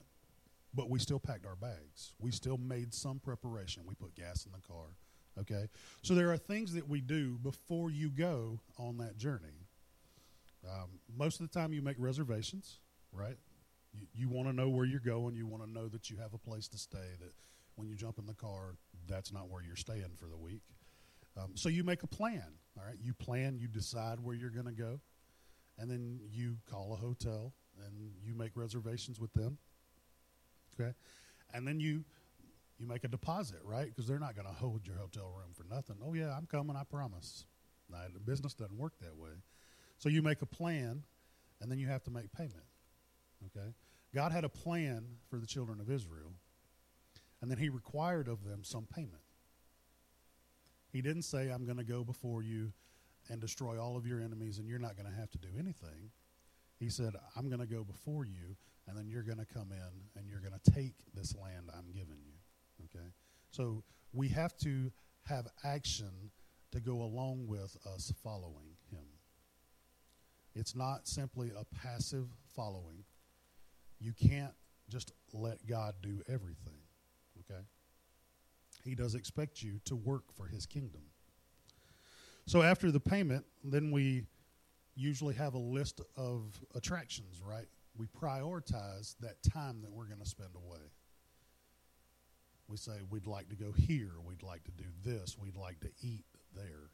But 0.75 0.91
we 0.91 0.99
still 0.99 1.19
packed 1.19 1.47
our 1.47 1.57
bags. 1.57 2.13
We 2.21 2.31
still 2.31 2.59
made 2.59 2.93
some 2.93 3.19
preparation. 3.19 3.85
We 3.87 3.95
put 3.95 4.15
gas 4.15 4.45
in 4.45 4.53
the 4.53 4.61
car, 4.61 4.99
okay? 5.41 5.69
So 6.03 6.15
there 6.15 6.31
are 6.31 6.37
things 6.37 6.75
that 6.75 6.87
we 6.87 7.01
do 7.01 7.39
before 7.43 7.91
you 7.91 8.11
go 8.11 8.61
on 8.79 8.99
that 8.99 9.17
journey. 9.17 9.65
Um, 10.69 11.01
most 11.17 11.41
of 11.41 11.51
the 11.51 11.59
time, 11.59 11.73
you 11.73 11.81
make 11.81 11.97
reservations, 11.99 12.81
right? 13.11 13.37
You, 13.95 14.07
you 14.15 14.29
want 14.29 14.49
to 14.49 14.53
know 14.53 14.69
where 14.69 14.85
you're 14.85 15.01
going. 15.01 15.35
You 15.35 15.47
want 15.47 15.65
to 15.65 15.71
know 15.71 15.89
that 15.89 16.11
you 16.11 16.19
have 16.19 16.35
a 16.35 16.39
place 16.39 16.69
to 16.69 16.79
stay, 16.79 17.17
that 17.21 17.33
when 17.77 17.89
you 17.89 17.95
jump 17.95 18.19
in 18.19 18.27
the 18.27 18.35
car, 18.35 18.77
that's 19.09 19.33
not 19.33 19.49
where 19.49 19.63
you're 19.63 19.77
staying 19.77 20.13
for 20.19 20.27
the 20.27 20.37
week. 20.37 20.63
Um, 21.37 21.53
so 21.55 21.69
you 21.69 21.85
make 21.85 22.03
a 22.03 22.07
plan, 22.07 22.45
all 22.79 22.85
right? 22.85 22.97
You 23.03 23.13
plan, 23.13 23.59
you 23.59 23.69
decide 23.69 24.21
where 24.21 24.35
you're 24.35 24.51
going 24.51 24.67
to 24.67 24.73
go, 24.73 25.01
and 25.79 25.91
then 25.91 26.21
you 26.33 26.57
call 26.71 26.93
a 26.93 26.97
hotel 26.97 27.53
and 27.85 28.13
you 28.25 28.35
make 28.35 28.53
reservations 28.55 29.21
with 29.21 29.33
them. 29.35 29.59
Okay, 30.79 30.93
and 31.53 31.67
then 31.67 31.81
you 31.81 32.05
you 32.79 32.87
make 32.87 33.05
a 33.05 33.09
deposit, 33.09 33.61
right? 33.65 33.87
Because 33.87 34.07
they're 34.07 34.19
not 34.19 34.35
going 34.35 34.47
to 34.47 34.53
hold 34.53 34.87
your 34.87 34.97
hotel 34.97 35.33
room 35.37 35.53
for 35.55 35.65
nothing. 35.73 35.97
Oh 36.05 36.15
yeah, 36.15 36.35
I'm 36.37 36.47
coming. 36.47 36.77
I 36.77 36.85
promise. 36.85 37.47
Now, 37.91 37.99
the 38.13 38.21
business 38.21 38.53
doesn't 38.53 38.77
work 38.77 38.95
that 39.01 39.17
way. 39.17 39.31
So 39.99 40.09
you 40.09 40.21
make 40.21 40.43
a 40.43 40.47
plan, 40.47 41.05
and 41.61 41.71
then 41.71 41.79
you 41.79 41.87
have 41.87 42.03
to 42.05 42.11
make 42.11 42.33
payment. 42.33 42.65
Okay, 43.47 43.69
God 44.15 44.33
had 44.33 44.45
a 44.45 44.49
plan 44.49 45.05
for 45.29 45.39
the 45.39 45.47
children 45.47 45.81
of 45.81 45.91
Israel, 45.91 46.33
and 47.41 47.51
then 47.51 47.59
He 47.59 47.69
required 47.69 48.29
of 48.29 48.45
them 48.45 48.65
some 48.65 48.87
payment. 48.87 49.23
He 50.93 51.03
didn't 51.03 51.23
say, 51.23 51.51
"I'm 51.51 51.65
going 51.65 51.79
to 51.79 51.85
go 51.85 52.05
before 52.05 52.43
you." 52.43 52.73
and 53.29 53.41
destroy 53.41 53.81
all 53.81 53.97
of 53.97 54.07
your 54.07 54.21
enemies, 54.21 54.59
and 54.59 54.69
you're 54.69 54.79
not 54.79 54.97
going 54.97 55.11
to 55.11 55.19
have 55.19 55.31
to 55.33 55.39
do 55.39 55.49
anything. 55.59 56.11
He 56.79 56.91
said, 56.91 57.15
I'm 57.37 57.49
going 57.49 57.61
to 57.61 57.67
go 57.67 57.85
before 57.85 58.25
you, 58.25 58.57
and 58.87 58.97
then 58.97 59.09
you're 59.09 59.23
going 59.23 59.39
to 59.39 59.47
come 59.47 59.73
in 59.73 60.19
and 60.19 60.29
you're 60.29 60.41
going 60.41 60.53
to 60.53 60.71
take 60.71 60.95
this 61.15 61.35
land 61.35 61.71
I'm 61.77 61.91
giving 61.93 62.21
you. 62.25 62.35
Okay? 62.85 63.07
So 63.51 63.83
we 64.13 64.29
have 64.29 64.57
to 64.59 64.93
have 65.25 65.49
action 65.65 66.31
to 66.73 66.81
go 66.81 67.03
along 67.03 67.47
with 67.47 67.77
us 67.95 68.13
following 68.23 68.77
him. 68.91 69.05
It's 70.55 70.77
not 70.77 71.09
simply 71.09 71.51
a 71.57 71.65
passive 71.77 72.27
following. 72.55 73.05
You 73.99 74.13
can't 74.13 74.55
just 74.89 75.13
let 75.33 75.67
God 75.67 75.95
do 76.03 76.23
everything. 76.29 76.79
Okay? 77.41 77.63
He 78.87 78.95
does 78.95 79.15
expect 79.15 79.63
you 79.63 79.81
to 79.85 79.97
work 79.97 80.33
for 80.33 80.47
his 80.47 80.65
kingdom. 80.65 81.03
So 82.47 82.63
after 82.63 82.91
the 82.91 83.01
payment, 83.01 83.45
then 83.65 83.91
we 83.91 84.25
usually 84.95 85.35
have 85.35 85.55
a 85.55 85.59
list 85.59 86.01
of 86.17 86.59
attractions, 86.75 87.43
right? 87.45 87.67
We 87.99 88.07
prioritize 88.07 89.17
that 89.21 89.43
time 89.43 89.83
that 89.83 89.91
we're 89.91 90.07
going 90.07 90.21
to 90.21 90.29
spend 90.29 90.51
away. 90.55 90.81
We 92.69 92.77
say 92.77 92.93
we'd 93.11 93.27
like 93.27 93.49
to 93.51 93.57
go 93.57 93.73
here, 93.73 94.13
we'd 94.25 94.43
like 94.43 94.65
to 94.65 94.71
do 94.71 94.85
this, 95.05 95.37
we'd 95.39 95.57
like 95.57 95.81
to 95.81 95.89
eat 96.03 96.25
there. 96.55 96.91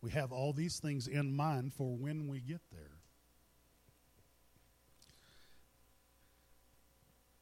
We 0.00 0.10
have 0.10 0.32
all 0.32 0.52
these 0.52 0.78
things 0.78 1.06
in 1.06 1.32
mind 1.34 1.72
for 1.74 1.96
when 1.96 2.28
we 2.28 2.40
get 2.40 2.60
there. 2.70 2.98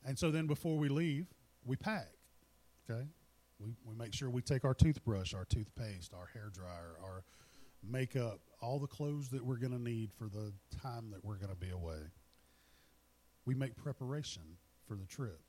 And 0.05 0.19
so 0.19 0.31
then 0.31 0.47
before 0.47 0.77
we 0.79 0.89
leave, 0.89 1.27
we 1.65 1.77
pack. 1.77 2.09
Okay? 2.89 3.07
We, 3.61 3.75
we 3.85 3.95
make 3.95 4.15
sure 4.15 4.31
we 4.31 4.43
take 4.43 4.65
our 4.65 4.75
toothbrush, 4.75 5.35
our 5.35 5.45
toothpaste, 5.45 6.15
our 6.15 6.27
hair 6.33 6.51
dryer, 6.53 6.97
our 7.03 7.25
makeup, 7.83 8.41
all 8.63 8.79
the 8.79 8.87
clothes 8.87 9.29
that 9.31 9.45
we're 9.45 9.57
going 9.57 9.73
to 9.73 9.83
need 9.83 10.11
for 10.13 10.29
the 10.29 10.53
time 10.83 11.11
that 11.11 11.25
we're 11.25 11.37
going 11.37 11.51
to 11.51 11.57
be 11.57 11.71
away. 11.71 12.01
We 13.45 13.55
make 13.55 13.77
preparation 13.77 14.43
for 14.87 14.97
the 14.97 15.07
trip. 15.07 15.41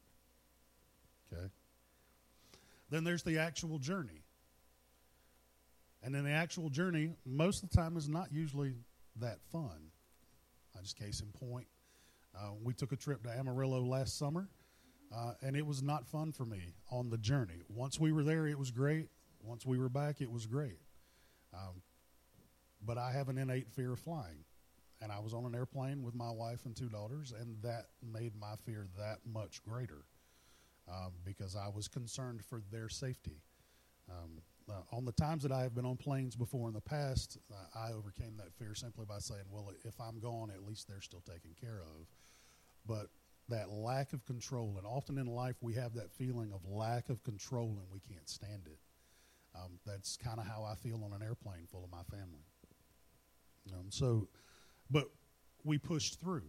Okay? 1.31 1.47
Then 2.89 3.03
there's 3.03 3.23
the 3.23 3.39
actual 3.39 3.79
journey. 3.79 4.23
And 6.03 6.13
then 6.13 6.23
the 6.23 6.31
actual 6.31 6.69
journey, 6.69 7.11
most 7.25 7.63
of 7.63 7.69
the 7.69 7.77
time, 7.77 7.95
is 7.95 8.09
not 8.09 8.31
usually 8.31 8.73
that 9.19 9.37
fun. 9.51 9.91
I 10.77 10.81
just 10.81 10.97
case 10.97 11.21
in 11.21 11.27
point. 11.47 11.67
Uh, 12.35 12.51
we 12.63 12.73
took 12.73 12.91
a 12.91 12.95
trip 12.95 13.23
to 13.23 13.29
Amarillo 13.29 13.81
last 13.81 14.17
summer. 14.17 14.47
Uh, 15.13 15.33
and 15.41 15.55
it 15.57 15.65
was 15.65 15.83
not 15.83 16.07
fun 16.07 16.31
for 16.31 16.45
me 16.45 16.73
on 16.89 17.09
the 17.09 17.17
journey. 17.17 17.63
Once 17.69 17.99
we 17.99 18.11
were 18.11 18.23
there, 18.23 18.47
it 18.47 18.57
was 18.57 18.71
great. 18.71 19.09
Once 19.43 19.65
we 19.65 19.77
were 19.77 19.89
back, 19.89 20.21
it 20.21 20.31
was 20.31 20.45
great. 20.45 20.79
Um, 21.53 21.81
but 22.85 22.97
I 22.97 23.11
have 23.11 23.27
an 23.27 23.37
innate 23.37 23.69
fear 23.69 23.93
of 23.93 23.99
flying. 23.99 24.45
And 25.01 25.11
I 25.11 25.19
was 25.19 25.33
on 25.33 25.45
an 25.45 25.55
airplane 25.55 26.03
with 26.03 26.13
my 26.13 26.29
wife 26.29 26.65
and 26.65 26.75
two 26.75 26.87
daughters, 26.87 27.33
and 27.37 27.57
that 27.63 27.87
made 28.03 28.33
my 28.39 28.53
fear 28.65 28.87
that 28.97 29.17
much 29.25 29.63
greater 29.63 30.05
um, 30.87 31.11
because 31.25 31.55
I 31.55 31.69
was 31.69 31.87
concerned 31.87 32.43
for 32.45 32.61
their 32.71 32.87
safety. 32.87 33.41
Um, 34.09 34.41
uh, 34.69 34.95
on 34.95 35.05
the 35.05 35.11
times 35.11 35.41
that 35.43 35.51
I 35.51 35.63
have 35.63 35.73
been 35.73 35.85
on 35.85 35.97
planes 35.97 36.35
before 36.35 36.67
in 36.67 36.73
the 36.75 36.81
past, 36.81 37.37
uh, 37.51 37.79
I 37.79 37.93
overcame 37.93 38.37
that 38.37 38.53
fear 38.53 38.75
simply 38.75 39.05
by 39.05 39.17
saying, 39.17 39.43
well, 39.49 39.71
if 39.83 39.99
I'm 39.99 40.19
gone, 40.19 40.51
at 40.51 40.63
least 40.63 40.87
they're 40.87 41.01
still 41.01 41.21
taken 41.21 41.51
care 41.59 41.81
of. 41.81 42.07
But 42.85 43.07
that 43.51 43.69
lack 43.69 44.13
of 44.13 44.25
control. 44.25 44.75
And 44.77 44.85
often 44.85 45.17
in 45.17 45.27
life, 45.27 45.55
we 45.61 45.73
have 45.75 45.93
that 45.93 46.11
feeling 46.11 46.51
of 46.53 46.65
lack 46.65 47.09
of 47.09 47.23
control 47.23 47.77
and 47.79 47.87
we 47.91 47.99
can't 47.99 48.27
stand 48.27 48.63
it. 48.65 48.79
Um, 49.55 49.79
that's 49.85 50.17
kind 50.17 50.39
of 50.39 50.47
how 50.47 50.63
I 50.63 50.75
feel 50.75 51.03
on 51.03 51.13
an 51.13 51.21
airplane 51.25 51.67
full 51.69 51.83
of 51.83 51.91
my 51.91 52.03
family. 52.03 52.45
Um, 53.73 53.85
so, 53.89 54.27
but 54.89 55.09
we 55.63 55.77
pushed 55.77 56.19
through. 56.19 56.43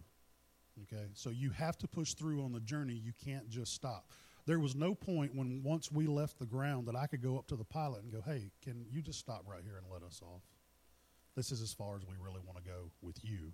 Okay, 0.83 1.05
so 1.13 1.29
you 1.29 1.51
have 1.51 1.77
to 1.77 1.87
push 1.87 2.13
through 2.13 2.43
on 2.43 2.51
the 2.51 2.59
journey. 2.59 2.93
You 2.93 3.13
can't 3.23 3.47
just 3.47 3.75
stop. 3.75 4.09
There 4.45 4.59
was 4.59 4.75
no 4.75 4.95
point 4.95 5.35
when 5.35 5.61
once 5.63 5.91
we 5.91 6.07
left 6.07 6.39
the 6.39 6.45
ground 6.45 6.87
that 6.87 6.95
I 6.95 7.05
could 7.05 7.21
go 7.21 7.37
up 7.37 7.47
to 7.49 7.55
the 7.55 7.63
pilot 7.63 8.01
and 8.03 8.11
go, 8.11 8.21
"Hey, 8.21 8.51
can 8.61 8.85
you 8.89 9.01
just 9.01 9.19
stop 9.19 9.43
right 9.47 9.63
here 9.63 9.77
and 9.77 9.85
let 9.91 10.01
us 10.01 10.21
off? 10.23 10.41
This 11.35 11.51
is 11.51 11.61
as 11.61 11.73
far 11.73 11.95
as 11.95 12.05
we 12.05 12.15
really 12.17 12.39
want 12.39 12.57
to 12.57 12.63
go 12.63 12.91
with 13.01 13.23
you. 13.23 13.53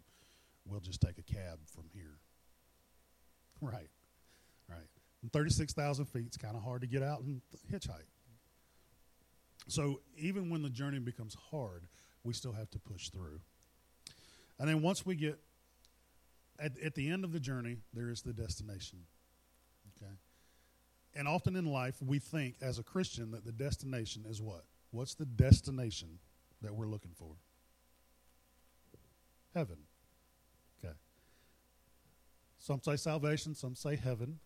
We'll 0.66 0.80
just 0.80 1.02
take 1.02 1.18
a 1.18 1.24
cab 1.24 1.60
from 1.66 1.90
here." 1.94 2.20
Right, 3.62 3.90
right. 4.70 4.88
And 5.22 5.32
36,000 5.32 6.06
feet, 6.06 6.24
it's 6.28 6.38
kind 6.38 6.56
of 6.56 6.64
hard 6.64 6.82
to 6.82 6.88
get 6.88 7.04
out 7.04 7.22
and 7.22 7.42
hitchhike. 7.72 8.08
So 9.68 10.02
even 10.18 10.50
when 10.50 10.62
the 10.62 10.70
journey 10.70 11.00
becomes 11.00 11.36
hard, 11.52 11.86
we 12.24 12.34
still 12.34 12.54
have 12.54 12.70
to 12.72 12.80
push 12.80 13.10
through. 13.10 13.40
And 14.58 14.68
then 14.68 14.82
once 14.82 15.06
we 15.06 15.16
get 15.16 15.40
at, 16.60 16.78
at 16.80 16.96
the 16.96 17.10
end 17.10 17.24
of 17.24 17.32
the 17.32 17.40
journey, 17.40 17.78
there 17.94 18.10
is 18.10 18.22
the 18.22 18.34
destination. 18.34 19.00
Okay? 19.96 20.12
And 21.16 21.28
often 21.28 21.56
in 21.56 21.66
life, 21.66 21.96
we 22.06 22.20
think 22.20 22.56
as 22.62 22.80
a 22.80 22.84
Christian 22.84 23.32
that 23.32 23.46
the 23.46 23.52
destination 23.52 24.26
is 24.28 24.42
what? 24.42 24.64
What's 24.92 25.16
the 25.16 25.26
destination 25.26 26.20
that 26.62 26.74
we're 26.74 26.88
looking 26.88 27.14
for? 27.16 27.36
Heaven. 29.54 29.78
Some 32.70 32.84
say 32.84 32.98
salvation, 32.98 33.56
some 33.56 33.74
say 33.74 33.96
heaven. 33.96 34.38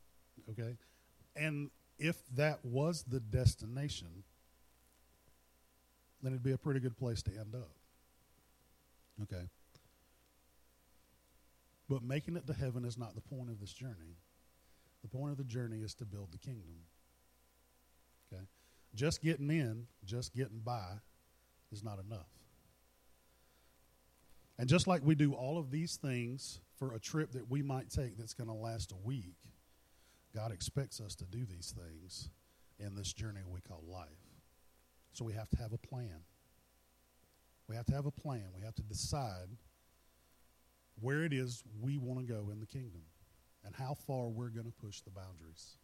Okay? 0.51 0.77
And 1.35 1.69
if 1.99 2.15
that 2.37 2.63
was 2.63 3.03
the 3.03 3.19
destination, 3.19 4.23
then 6.21 6.31
it'd 6.31 6.41
be 6.41 6.53
a 6.53 6.57
pretty 6.57 6.79
good 6.79 6.95
place 6.95 7.21
to 7.23 7.31
end 7.31 7.53
up. 7.53 7.75
Okay? 9.23 9.43
But 11.89 12.01
making 12.01 12.37
it 12.37 12.47
to 12.47 12.53
heaven 12.53 12.85
is 12.85 12.97
not 12.97 13.13
the 13.13 13.19
point 13.19 13.49
of 13.49 13.59
this 13.59 13.73
journey. 13.73 14.15
The 15.01 15.09
point 15.09 15.31
of 15.31 15.37
the 15.37 15.43
journey 15.43 15.79
is 15.79 15.93
to 15.95 16.05
build 16.05 16.31
the 16.31 16.37
kingdom. 16.37 16.77
Okay? 18.31 18.43
Just 18.95 19.21
getting 19.21 19.49
in, 19.49 19.87
just 20.05 20.33
getting 20.33 20.61
by 20.63 20.93
is 21.73 21.83
not 21.83 21.99
enough. 21.99 22.29
And 24.57 24.69
just 24.69 24.87
like 24.87 25.01
we 25.03 25.13
do 25.13 25.33
all 25.33 25.57
of 25.57 25.71
these 25.71 25.97
things 25.97 26.61
for 26.83 26.95
a 26.95 26.99
trip 26.99 27.31
that 27.31 27.49
we 27.49 27.61
might 27.61 27.89
take 27.89 28.17
that's 28.17 28.33
going 28.33 28.49
to 28.49 28.53
last 28.53 28.91
a 28.91 29.07
week, 29.07 29.35
God 30.35 30.51
expects 30.51 30.99
us 30.99 31.15
to 31.15 31.25
do 31.25 31.45
these 31.45 31.73
things 31.77 32.29
in 32.77 32.95
this 32.95 33.13
journey 33.13 33.39
we 33.47 33.61
call 33.61 33.81
life. 33.87 34.07
So 35.13 35.23
we 35.23 35.33
have 35.33 35.49
to 35.51 35.57
have 35.57 35.71
a 35.71 35.77
plan. 35.77 36.23
We 37.69 37.75
have 37.75 37.85
to 37.85 37.93
have 37.93 38.05
a 38.05 38.11
plan. 38.11 38.43
We 38.57 38.65
have 38.65 38.75
to 38.75 38.81
decide 38.81 39.47
where 40.99 41.23
it 41.23 41.31
is 41.31 41.63
we 41.79 41.97
want 41.97 42.19
to 42.19 42.25
go 42.25 42.49
in 42.51 42.59
the 42.59 42.65
kingdom 42.65 43.03
and 43.63 43.73
how 43.73 43.95
far 44.05 44.27
we're 44.27 44.49
going 44.49 44.65
to 44.65 44.85
push 44.85 44.99
the 45.01 45.11
boundaries. 45.11 45.77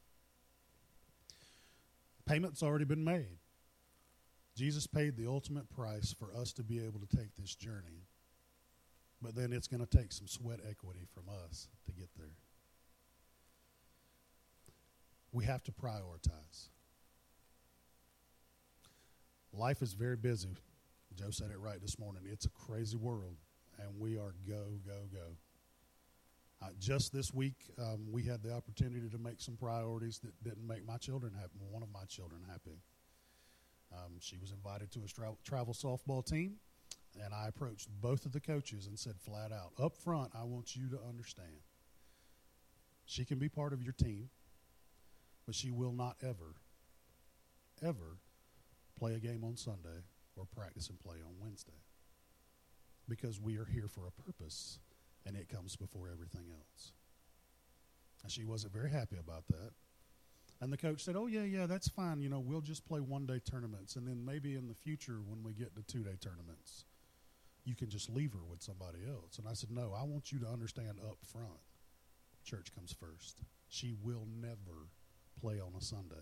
Payment's 2.25 2.61
already 2.61 2.85
been 2.85 3.05
made. 3.05 3.37
Jesus 4.57 4.85
paid 4.85 5.15
the 5.15 5.27
ultimate 5.27 5.69
price 5.69 6.13
for 6.13 6.35
us 6.35 6.51
to 6.53 6.63
be 6.63 6.83
able 6.83 6.99
to 6.99 7.17
take 7.17 7.35
this 7.37 7.55
journey 7.55 8.03
but 9.21 9.35
then 9.35 9.51
it's 9.51 9.67
going 9.67 9.85
to 9.85 9.97
take 9.97 10.11
some 10.11 10.27
sweat 10.27 10.59
equity 10.69 11.05
from 11.13 11.23
us 11.45 11.67
to 11.85 11.91
get 11.91 12.09
there. 12.17 12.31
We 15.31 15.45
have 15.45 15.63
to 15.63 15.71
prioritize. 15.71 16.69
Life 19.53 19.81
is 19.81 19.93
very 19.93 20.15
busy. 20.15 20.55
Joe 21.15 21.31
said 21.31 21.51
it 21.51 21.59
right 21.59 21.81
this 21.81 21.99
morning. 21.99 22.23
It's 22.31 22.45
a 22.45 22.49
crazy 22.49 22.97
world, 22.97 23.35
and 23.79 23.89
we 23.99 24.17
are 24.17 24.33
go, 24.47 24.79
go, 24.85 25.07
go. 25.11 25.35
Uh, 26.61 26.67
just 26.79 27.13
this 27.13 27.33
week, 27.33 27.55
um, 27.77 28.05
we 28.11 28.23
had 28.23 28.43
the 28.43 28.53
opportunity 28.53 29.09
to 29.09 29.17
make 29.17 29.39
some 29.39 29.55
priorities 29.55 30.19
that 30.19 30.33
didn't 30.43 30.67
make 30.67 30.85
my 30.85 30.97
children 30.97 31.33
happy, 31.33 31.59
one 31.69 31.81
of 31.81 31.89
my 31.91 32.03
children 32.05 32.41
happy. 32.49 32.79
Um, 33.93 34.13
she 34.19 34.37
was 34.37 34.51
invited 34.51 34.91
to 34.91 34.99
a 35.03 35.07
tra- 35.07 35.37
travel 35.43 35.73
softball 35.73 36.23
team 36.23 36.55
and 37.23 37.33
I 37.33 37.47
approached 37.47 37.89
both 38.01 38.25
of 38.25 38.31
the 38.31 38.39
coaches 38.39 38.87
and 38.87 38.97
said 38.97 39.19
flat 39.19 39.51
out, 39.51 39.71
up 39.81 39.97
front, 39.97 40.31
I 40.35 40.43
want 40.43 40.75
you 40.75 40.89
to 40.89 40.99
understand. 41.07 41.63
She 43.05 43.25
can 43.25 43.39
be 43.39 43.49
part 43.49 43.73
of 43.73 43.81
your 43.81 43.93
team, 43.93 44.29
but 45.45 45.55
she 45.55 45.71
will 45.71 45.91
not 45.91 46.15
ever, 46.21 46.55
ever 47.81 48.17
play 48.97 49.15
a 49.15 49.19
game 49.19 49.43
on 49.43 49.57
Sunday 49.57 50.03
or 50.35 50.45
practice 50.45 50.89
and 50.89 50.99
play 50.99 51.17
on 51.25 51.33
Wednesday. 51.39 51.71
Because 53.07 53.41
we 53.41 53.57
are 53.57 53.65
here 53.65 53.87
for 53.87 54.07
a 54.07 54.11
purpose, 54.11 54.77
and 55.25 55.35
it 55.35 55.49
comes 55.49 55.75
before 55.75 56.09
everything 56.11 56.45
else. 56.51 56.91
And 58.21 58.31
she 58.31 58.45
wasn't 58.45 58.73
very 58.73 58.91
happy 58.91 59.17
about 59.17 59.47
that. 59.47 59.71
And 60.61 60.71
the 60.73 60.77
coach 60.77 61.03
said, 61.03 61.15
Oh, 61.15 61.27
yeah, 61.27 61.43
yeah, 61.43 61.65
that's 61.65 61.87
fine. 61.87 62.21
You 62.21 62.29
know, 62.29 62.39
we'll 62.39 62.61
just 62.61 62.85
play 62.85 62.99
one 62.99 63.25
day 63.25 63.39
tournaments. 63.39 63.95
And 63.95 64.07
then 64.07 64.25
maybe 64.25 64.55
in 64.55 64.67
the 64.67 64.73
future, 64.73 65.19
when 65.25 65.41
we 65.41 65.53
get 65.53 65.75
to 65.75 65.81
two 65.81 66.03
day 66.03 66.17
tournaments, 66.19 66.83
you 67.65 67.75
can 67.75 67.89
just 67.89 68.09
leave 68.09 68.33
her 68.33 68.43
with 68.49 68.61
somebody 68.61 68.99
else. 69.07 69.37
And 69.37 69.47
I 69.47 69.53
said, 69.53 69.71
No, 69.71 69.93
I 69.97 70.03
want 70.03 70.31
you 70.31 70.39
to 70.39 70.47
understand 70.47 70.99
up 71.05 71.17
front 71.31 71.59
church 72.43 72.73
comes 72.73 72.95
first. 72.99 73.41
She 73.67 73.93
will 74.01 74.27
never 74.41 74.87
play 75.39 75.59
on 75.59 75.73
a 75.77 75.81
Sunday. 75.81 76.15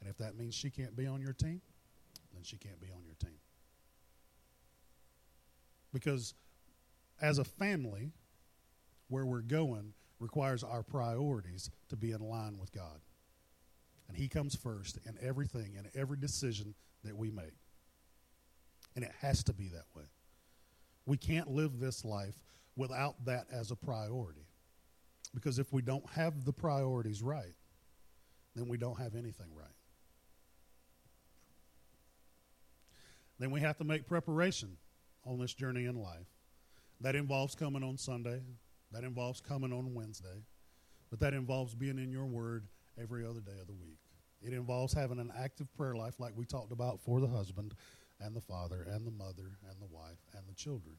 And 0.00 0.08
if 0.08 0.16
that 0.18 0.36
means 0.36 0.54
she 0.54 0.70
can't 0.70 0.96
be 0.96 1.06
on 1.06 1.20
your 1.20 1.32
team, 1.32 1.60
then 2.32 2.42
she 2.42 2.56
can't 2.56 2.80
be 2.80 2.88
on 2.88 3.04
your 3.04 3.16
team. 3.20 3.38
Because 5.92 6.34
as 7.20 7.38
a 7.38 7.44
family, 7.44 8.12
where 9.08 9.26
we're 9.26 9.40
going 9.40 9.92
requires 10.20 10.62
our 10.62 10.82
priorities 10.82 11.70
to 11.88 11.96
be 11.96 12.12
in 12.12 12.20
line 12.20 12.58
with 12.58 12.72
God. 12.72 13.00
And 14.08 14.16
He 14.16 14.28
comes 14.28 14.54
first 14.54 14.98
in 15.06 15.16
everything 15.20 15.74
and 15.76 15.88
every 15.94 16.16
decision 16.16 16.74
that 17.04 17.16
we 17.16 17.30
make. 17.30 17.54
And 18.96 19.04
it 19.04 19.12
has 19.20 19.44
to 19.44 19.52
be 19.52 19.68
that 19.68 19.84
way. 19.94 20.04
We 21.08 21.16
can't 21.16 21.48
live 21.48 21.80
this 21.80 22.04
life 22.04 22.34
without 22.76 23.24
that 23.24 23.46
as 23.50 23.70
a 23.70 23.76
priority. 23.76 24.46
Because 25.32 25.58
if 25.58 25.72
we 25.72 25.80
don't 25.80 26.06
have 26.10 26.44
the 26.44 26.52
priorities 26.52 27.22
right, 27.22 27.54
then 28.54 28.68
we 28.68 28.76
don't 28.76 28.98
have 28.98 29.14
anything 29.14 29.46
right. 29.56 29.68
Then 33.38 33.50
we 33.50 33.60
have 33.62 33.78
to 33.78 33.84
make 33.84 34.06
preparation 34.06 34.76
on 35.24 35.38
this 35.38 35.54
journey 35.54 35.86
in 35.86 35.96
life. 35.96 36.26
That 37.00 37.14
involves 37.16 37.54
coming 37.54 37.82
on 37.82 37.96
Sunday, 37.96 38.42
that 38.92 39.02
involves 39.02 39.40
coming 39.40 39.72
on 39.72 39.94
Wednesday, 39.94 40.44
but 41.08 41.20
that 41.20 41.32
involves 41.32 41.74
being 41.74 41.96
in 41.96 42.12
your 42.12 42.26
word 42.26 42.66
every 43.00 43.24
other 43.24 43.40
day 43.40 43.58
of 43.58 43.66
the 43.66 43.72
week. 43.72 43.98
It 44.42 44.52
involves 44.52 44.92
having 44.92 45.20
an 45.20 45.32
active 45.38 45.72
prayer 45.74 45.94
life, 45.94 46.20
like 46.20 46.34
we 46.36 46.44
talked 46.44 46.72
about, 46.72 47.00
for 47.00 47.18
the 47.18 47.28
husband 47.28 47.72
and 48.20 48.34
the 48.34 48.40
father 48.40 48.86
and 48.90 49.06
the 49.06 49.10
mother 49.10 49.58
and 49.68 49.80
the 49.80 49.86
wife 49.86 50.18
and 50.34 50.42
the 50.48 50.54
children. 50.54 50.96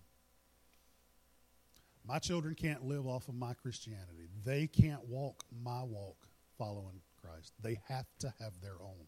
My 2.05 2.19
children 2.19 2.55
can't 2.55 2.85
live 2.85 3.05
off 3.05 3.27
of 3.27 3.35
my 3.35 3.53
Christianity. 3.53 4.29
They 4.45 4.67
can't 4.67 5.07
walk 5.07 5.43
my 5.63 5.83
walk 5.83 6.27
following 6.57 7.01
Christ. 7.21 7.53
They 7.61 7.79
have 7.87 8.05
to 8.19 8.33
have 8.39 8.53
their 8.61 8.81
own. 8.81 9.05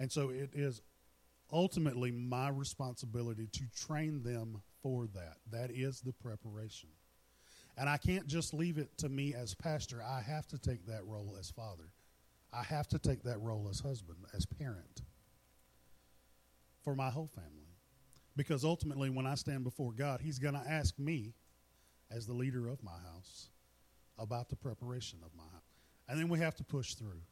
And 0.00 0.10
so 0.10 0.30
it 0.30 0.50
is 0.52 0.80
ultimately 1.52 2.10
my 2.10 2.48
responsibility 2.48 3.48
to 3.52 3.64
train 3.86 4.22
them 4.22 4.62
for 4.82 5.06
that. 5.14 5.36
That 5.52 5.70
is 5.70 6.00
the 6.00 6.12
preparation. 6.12 6.88
And 7.76 7.88
I 7.88 7.96
can't 7.98 8.26
just 8.26 8.54
leave 8.54 8.78
it 8.78 8.96
to 8.98 9.08
me 9.08 9.34
as 9.34 9.54
pastor. 9.54 10.02
I 10.02 10.20
have 10.20 10.46
to 10.48 10.58
take 10.58 10.86
that 10.86 11.04
role 11.06 11.36
as 11.38 11.50
father. 11.50 11.90
I 12.52 12.62
have 12.62 12.88
to 12.88 12.98
take 12.98 13.22
that 13.24 13.40
role 13.40 13.68
as 13.68 13.80
husband, 13.80 14.18
as 14.32 14.46
parent 14.46 15.02
for 16.84 16.94
my 16.94 17.10
whole 17.10 17.30
family. 17.34 17.50
Because 18.36 18.64
ultimately, 18.64 19.10
when 19.10 19.26
I 19.26 19.34
stand 19.34 19.64
before 19.64 19.92
God, 19.92 20.20
He's 20.20 20.38
going 20.38 20.54
to 20.54 20.62
ask 20.68 20.98
me, 20.98 21.34
as 22.10 22.26
the 22.26 22.32
leader 22.32 22.68
of 22.68 22.82
my 22.82 22.98
house, 23.12 23.48
about 24.18 24.48
the 24.48 24.56
preparation 24.56 25.18
of 25.24 25.34
my 25.36 25.44
house. 25.44 25.62
And 26.08 26.18
then 26.18 26.28
we 26.28 26.38
have 26.38 26.54
to 26.56 26.64
push 26.64 26.94
through. 26.94 27.22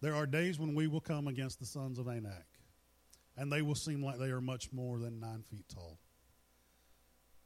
There 0.00 0.14
are 0.14 0.26
days 0.26 0.58
when 0.58 0.74
we 0.74 0.86
will 0.86 1.00
come 1.00 1.26
against 1.26 1.58
the 1.58 1.66
sons 1.66 1.98
of 1.98 2.06
Anak, 2.06 2.46
and 3.36 3.52
they 3.52 3.62
will 3.62 3.74
seem 3.74 4.02
like 4.02 4.18
they 4.18 4.30
are 4.30 4.40
much 4.40 4.72
more 4.72 4.98
than 4.98 5.20
nine 5.20 5.42
feet 5.42 5.64
tall. 5.68 5.98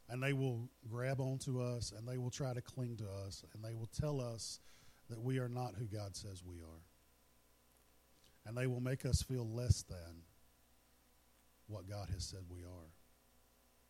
And 0.09 0.23
they 0.23 0.33
will 0.33 0.69
grab 0.89 1.21
onto 1.21 1.61
us, 1.61 1.93
and 1.97 2.07
they 2.07 2.19
will 2.19 2.31
try 2.31 2.53
to 2.53 2.61
cling 2.61 2.97
to 2.99 3.09
us, 3.27 3.43
and 3.55 3.65
they 3.65 3.75
will 3.75 3.89
tell 3.99 4.21
us 4.21 4.61
that 5.09 5.21
we 5.21 5.39
are 5.39 5.49
not 5.49 5.75
who 5.79 5.87
God 5.87 6.15
says 6.15 6.43
we 6.45 6.57
are. 6.57 6.83
And 8.45 8.57
they 8.57 8.67
will 8.67 8.81
make 8.81 9.07
us 9.07 9.23
feel 9.23 9.49
less 9.49 9.83
than 9.83 10.23
what 11.73 11.89
God 11.89 12.09
has 12.13 12.25
said 12.25 12.41
we 12.49 12.63
are, 12.63 12.93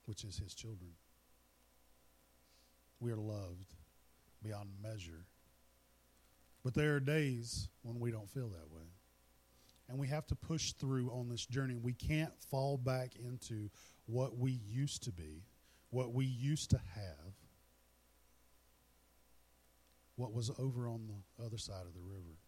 which 0.07 0.25
is 0.25 0.39
His 0.39 0.55
children. 0.55 0.93
We 3.01 3.11
are 3.11 3.17
loved 3.17 3.75
beyond 4.43 4.71
measure. 4.83 5.27
But 6.63 6.75
there 6.75 6.95
are 6.95 7.01
days 7.01 7.69
when 7.83 7.99
we 7.99 8.13
don't 8.13 8.31
feel 8.31 8.49
that 8.49 8.71
way. 8.71 8.87
And 9.89 9.99
we 9.99 10.07
have 10.09 10.27
to 10.29 10.37
push 10.37 10.73
through 10.73 11.11
on 11.11 11.29
this 11.29 11.45
journey. 11.45 11.77
We 11.77 11.93
can't 11.93 12.33
fall 12.51 12.79
back 12.79 13.17
into 13.17 13.69
what 14.07 14.39
we 14.39 14.53
used 14.53 15.03
to 15.03 15.13
be, 15.13 15.43
what 15.91 16.13
we 16.15 16.25
used 16.25 16.71
to 16.71 16.79
have, 16.95 17.35
what 20.17 20.33
was 20.33 20.51
over 20.59 20.89
on 20.89 21.09
the 21.09 21.45
other 21.45 21.59
side 21.59 21.85
of 21.87 21.95
the 21.95 22.01
river. 22.01 22.39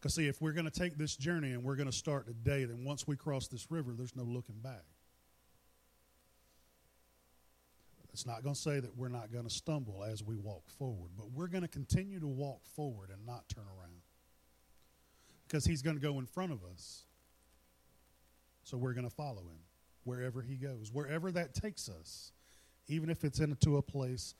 Because, 0.00 0.14
see, 0.14 0.28
if 0.28 0.40
we're 0.40 0.52
going 0.52 0.64
to 0.64 0.70
take 0.70 0.96
this 0.96 1.14
journey 1.14 1.52
and 1.52 1.62
we're 1.62 1.76
going 1.76 1.90
to 1.90 1.96
start 1.96 2.26
today, 2.26 2.64
then 2.64 2.84
once 2.84 3.06
we 3.06 3.16
cross 3.16 3.48
this 3.48 3.70
river, 3.70 3.92
there's 3.94 4.16
no 4.16 4.22
looking 4.22 4.58
back. 4.62 4.84
It's 8.10 8.26
not 8.26 8.42
going 8.42 8.54
to 8.54 8.60
say 8.60 8.80
that 8.80 8.96
we're 8.96 9.08
not 9.08 9.30
going 9.30 9.44
to 9.44 9.50
stumble 9.50 10.02
as 10.02 10.24
we 10.24 10.36
walk 10.36 10.68
forward, 10.70 11.10
but 11.18 11.30
we're 11.32 11.48
going 11.48 11.62
to 11.62 11.68
continue 11.68 12.18
to 12.18 12.26
walk 12.26 12.64
forward 12.64 13.10
and 13.10 13.26
not 13.26 13.48
turn 13.48 13.64
around. 13.64 14.00
Because 15.46 15.66
He's 15.66 15.82
going 15.82 15.96
to 15.96 16.02
go 16.02 16.18
in 16.18 16.26
front 16.26 16.50
of 16.50 16.60
us. 16.64 17.04
So 18.64 18.78
we're 18.78 18.94
going 18.94 19.08
to 19.08 19.14
follow 19.14 19.42
Him 19.42 19.60
wherever 20.04 20.40
He 20.40 20.56
goes, 20.56 20.90
wherever 20.90 21.30
that 21.30 21.54
takes 21.54 21.90
us, 21.90 22.32
even 22.88 23.10
if 23.10 23.22
it's 23.22 23.38
into 23.38 23.76
a 23.76 23.82
place 23.82 24.34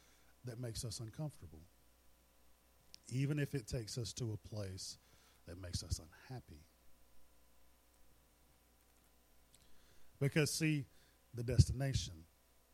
that 0.47 0.59
makes 0.59 0.87
us 0.87 1.01
uncomfortable, 1.01 1.61
even 3.13 3.39
if 3.39 3.55
it 3.55 3.69
takes 3.69 3.99
us 3.99 4.13
to 4.15 4.33
a 4.33 4.49
place 4.49 4.97
that 5.47 5.61
makes 5.61 5.83
us 5.83 5.99
unhappy. 5.99 6.65
Because, 10.21 10.53
see, 10.53 10.85
the 11.35 11.43
destination 11.43 12.15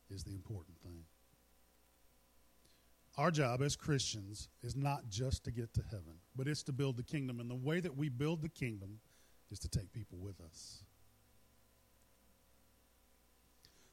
is 0.09 0.23
the 0.23 0.33
important 0.33 0.77
thing. 0.79 1.03
Our 3.17 3.31
job 3.31 3.63
as 3.63 3.75
Christians 3.75 4.49
is 4.61 4.75
not 4.75 5.09
just 5.09 5.43
to 5.45 5.51
get 5.51 5.73
to 5.73 5.81
heaven, 5.89 6.19
but 6.35 6.47
it's 6.47 6.61
to 6.63 6.71
build 6.71 6.97
the 6.97 7.03
kingdom. 7.03 7.39
And 7.39 7.49
the 7.49 7.55
way 7.55 7.79
that 7.79 7.97
we 7.97 8.09
build 8.09 8.41
the 8.41 8.49
kingdom 8.49 8.99
is 9.49 9.59
to 9.59 9.69
take 9.69 9.91
people 9.91 10.19
with 10.19 10.39
us. 10.41 10.83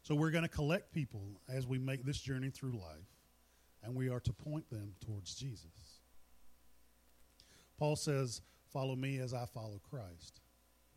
So 0.03 0.15
we're 0.15 0.31
going 0.31 0.45
to 0.45 0.51
collect 0.51 0.93
people 0.93 1.41
as 1.49 1.67
we 1.67 1.79
make 1.79 2.05
this 2.05 2.21
journey 2.21 2.51
through 2.51 2.73
life, 2.73 3.09
and 3.83 3.95
we 3.95 4.11
are 4.11 4.21
to 4.21 4.33
point 4.35 4.69
them 4.69 4.93
towards 5.01 5.35
Jesus. 5.35 6.03
Paul 7.79 7.97
says, 7.97 8.43
Follow 8.75 8.97
me 8.97 9.19
as 9.19 9.33
I 9.33 9.47
follow 9.47 9.81
Christ. 9.89 10.41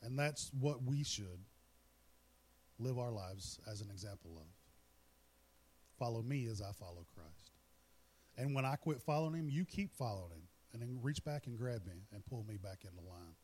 And 0.01 0.17
that's 0.17 0.49
what 0.59 0.83
we 0.83 1.03
should 1.03 1.45
live 2.79 2.97
our 2.97 3.11
lives 3.11 3.59
as 3.71 3.81
an 3.81 3.89
example 3.91 4.31
of. 4.35 4.47
Follow 5.99 6.23
me 6.23 6.47
as 6.47 6.59
I 6.59 6.71
follow 6.71 7.05
Christ. 7.13 7.51
And 8.35 8.55
when 8.55 8.65
I 8.65 8.75
quit 8.77 8.99
following 8.99 9.35
him, 9.35 9.47
you 9.47 9.63
keep 9.63 9.93
following 9.95 10.31
him. 10.31 10.47
And 10.73 10.81
then 10.81 10.99
reach 11.01 11.23
back 11.23 11.45
and 11.45 11.57
grab 11.57 11.85
me 11.85 12.03
and 12.11 12.25
pull 12.25 12.43
me 12.47 12.57
back 12.57 12.79
into 12.83 13.07
line. 13.07 13.35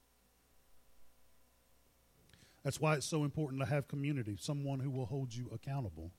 That's 2.63 2.79
why 2.79 2.95
it's 2.95 3.05
so 3.05 3.23
important 3.23 3.61
to 3.61 3.67
have 3.67 3.87
community, 3.87 4.35
someone 4.39 4.79
who 4.79 4.89
will 4.89 5.05
hold 5.05 5.33
you 5.33 5.49
accountable, 5.53 6.11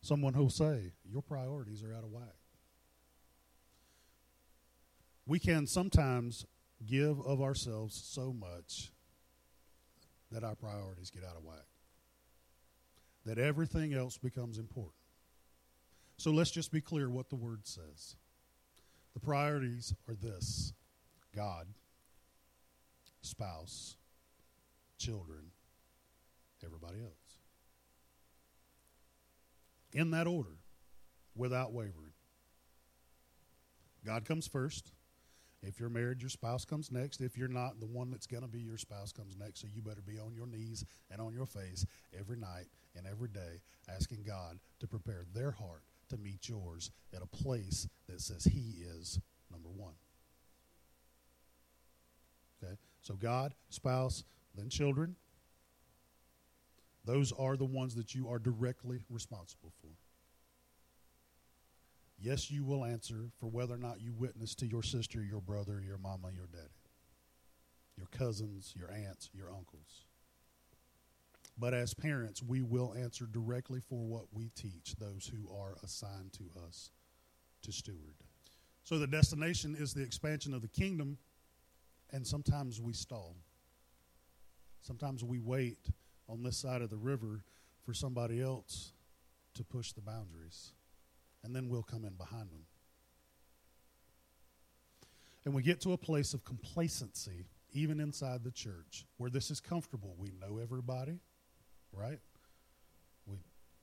someone 0.00 0.34
who 0.34 0.42
will 0.42 0.50
say, 0.50 0.92
Your 1.10 1.22
priorities 1.22 1.82
are 1.82 1.92
out 1.92 2.02
of 2.02 2.10
whack. 2.10 2.36
We 5.26 5.38
can 5.38 5.66
sometimes 5.66 6.46
give 6.84 7.20
of 7.20 7.40
ourselves 7.40 8.00
so 8.12 8.32
much 8.32 8.90
that 10.30 10.44
our 10.44 10.54
priorities 10.54 11.10
get 11.10 11.24
out 11.24 11.36
of 11.36 11.44
whack, 11.44 11.66
that 13.24 13.38
everything 13.38 13.94
else 13.94 14.18
becomes 14.18 14.58
important. 14.58 14.94
So 16.18 16.30
let's 16.30 16.50
just 16.50 16.72
be 16.72 16.80
clear 16.80 17.08
what 17.10 17.28
the 17.28 17.36
word 17.36 17.66
says. 17.66 18.16
The 19.14 19.20
priorities 19.20 19.94
are 20.08 20.14
this 20.14 20.72
God, 21.34 21.66
spouse, 23.22 23.96
children, 24.98 25.50
everybody 26.64 27.00
else. 27.00 27.12
In 29.92 30.10
that 30.10 30.26
order, 30.26 30.58
without 31.34 31.72
wavering. 31.72 32.12
God 34.04 34.24
comes 34.24 34.46
first. 34.46 34.92
If 35.62 35.80
you're 35.80 35.88
married, 35.88 36.20
your 36.20 36.30
spouse 36.30 36.64
comes 36.64 36.92
next. 36.92 37.20
If 37.20 37.36
you're 37.36 37.48
not, 37.48 37.80
the 37.80 37.86
one 37.86 38.10
that's 38.10 38.26
going 38.26 38.42
to 38.42 38.48
be 38.48 38.60
your 38.60 38.76
spouse 38.76 39.12
comes 39.12 39.36
next. 39.36 39.60
So 39.60 39.68
you 39.74 39.82
better 39.82 40.02
be 40.06 40.18
on 40.18 40.34
your 40.34 40.46
knees 40.46 40.84
and 41.10 41.20
on 41.20 41.32
your 41.32 41.46
face 41.46 41.86
every 42.18 42.36
night 42.36 42.66
and 42.94 43.06
every 43.06 43.28
day 43.28 43.60
asking 43.88 44.24
God 44.26 44.58
to 44.80 44.86
prepare 44.86 45.24
their 45.34 45.50
heart 45.50 45.82
to 46.10 46.16
meet 46.16 46.48
yours 46.48 46.90
at 47.14 47.22
a 47.22 47.26
place 47.26 47.88
that 48.08 48.20
says 48.20 48.44
He 48.44 48.84
is 48.98 49.18
number 49.50 49.68
one. 49.68 49.94
Okay? 52.62 52.74
So 53.02 53.14
God, 53.14 53.54
spouse, 53.68 54.24
then 54.54 54.68
children. 54.68 55.16
Those 57.04 57.32
are 57.32 57.56
the 57.56 57.64
ones 57.64 57.94
that 57.94 58.14
you 58.14 58.28
are 58.28 58.38
directly 58.38 59.00
responsible 59.08 59.72
for. 59.80 59.90
Yes, 62.18 62.50
you 62.50 62.64
will 62.64 62.84
answer 62.84 63.30
for 63.38 63.46
whether 63.46 63.74
or 63.74 63.78
not 63.78 64.00
you 64.00 64.12
witness 64.12 64.54
to 64.56 64.66
your 64.66 64.82
sister, 64.82 65.22
your 65.22 65.40
brother, 65.40 65.82
your 65.86 65.98
mama, 65.98 66.28
your 66.34 66.46
daddy, 66.46 66.68
your 67.96 68.06
cousins, 68.06 68.74
your 68.76 68.90
aunts, 68.90 69.28
your 69.34 69.50
uncles. 69.50 70.06
But 71.58 71.74
as 71.74 71.94
parents, 71.94 72.42
we 72.42 72.62
will 72.62 72.94
answer 72.96 73.26
directly 73.26 73.80
for 73.80 74.04
what 74.06 74.26
we 74.32 74.50
teach 74.54 74.94
those 74.98 75.30
who 75.30 75.54
are 75.54 75.76
assigned 75.82 76.32
to 76.34 76.44
us 76.66 76.90
to 77.62 77.72
steward. 77.72 78.16
So 78.84 78.98
the 78.98 79.06
destination 79.06 79.74
is 79.78 79.94
the 79.94 80.02
expansion 80.02 80.54
of 80.54 80.62
the 80.62 80.68
kingdom, 80.68 81.18
and 82.12 82.26
sometimes 82.26 82.80
we 82.80 82.92
stall. 82.92 83.36
Sometimes 84.82 85.24
we 85.24 85.38
wait 85.38 85.90
on 86.28 86.42
this 86.42 86.56
side 86.56 86.82
of 86.82 86.90
the 86.90 86.96
river 86.96 87.42
for 87.84 87.94
somebody 87.94 88.40
else 88.40 88.92
to 89.54 89.64
push 89.64 89.92
the 89.92 90.02
boundaries, 90.02 90.72
and 91.42 91.54
then 91.54 91.68
we'll 91.68 91.82
come 91.82 92.04
in 92.04 92.14
behind 92.14 92.50
them. 92.50 92.64
And 95.44 95.54
we 95.54 95.62
get 95.62 95.80
to 95.82 95.92
a 95.92 95.96
place 95.96 96.34
of 96.34 96.44
complacency, 96.44 97.46
even 97.72 98.00
inside 98.00 98.42
the 98.42 98.50
church, 98.50 99.06
where 99.16 99.30
this 99.30 99.50
is 99.50 99.60
comfortable. 99.60 100.14
We 100.18 100.32
know 100.40 100.58
everybody, 100.58 101.20
right? 101.92 102.18
We, 103.26 103.36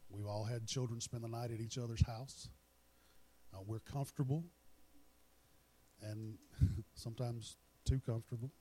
we've 0.10 0.28
all 0.28 0.44
had 0.44 0.68
children 0.68 1.00
spend 1.00 1.24
the 1.24 1.30
night 1.30 1.52
at 1.52 1.62
each 1.62 1.78
other's 1.78 2.06
house. 2.06 2.50
Uh, 3.54 3.60
we're 3.66 3.80
comfortable, 3.80 4.44
and 6.02 6.38
sometimes 6.96 7.56
too 7.86 8.02
comfortable. 8.06 8.52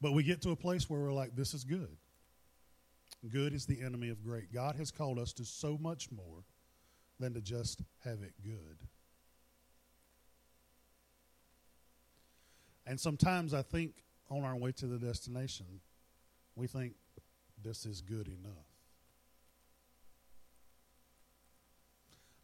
But 0.00 0.12
we 0.12 0.22
get 0.22 0.42
to 0.42 0.50
a 0.50 0.56
place 0.56 0.88
where 0.88 1.00
we're 1.00 1.12
like, 1.12 1.34
this 1.34 1.54
is 1.54 1.64
good. 1.64 1.96
Good 3.30 3.54
is 3.54 3.66
the 3.66 3.80
enemy 3.80 4.10
of 4.10 4.22
great. 4.22 4.52
God 4.52 4.76
has 4.76 4.90
called 4.90 5.18
us 5.18 5.32
to 5.34 5.44
so 5.44 5.78
much 5.80 6.10
more 6.10 6.44
than 7.18 7.32
to 7.34 7.40
just 7.40 7.82
have 8.04 8.22
it 8.22 8.34
good. 8.42 8.78
And 12.86 13.00
sometimes 13.00 13.54
I 13.54 13.62
think 13.62 14.02
on 14.30 14.44
our 14.44 14.56
way 14.56 14.72
to 14.72 14.86
the 14.86 14.98
destination, 14.98 15.80
we 16.54 16.66
think 16.66 16.94
this 17.62 17.86
is 17.86 18.02
good 18.02 18.28
enough. 18.28 18.66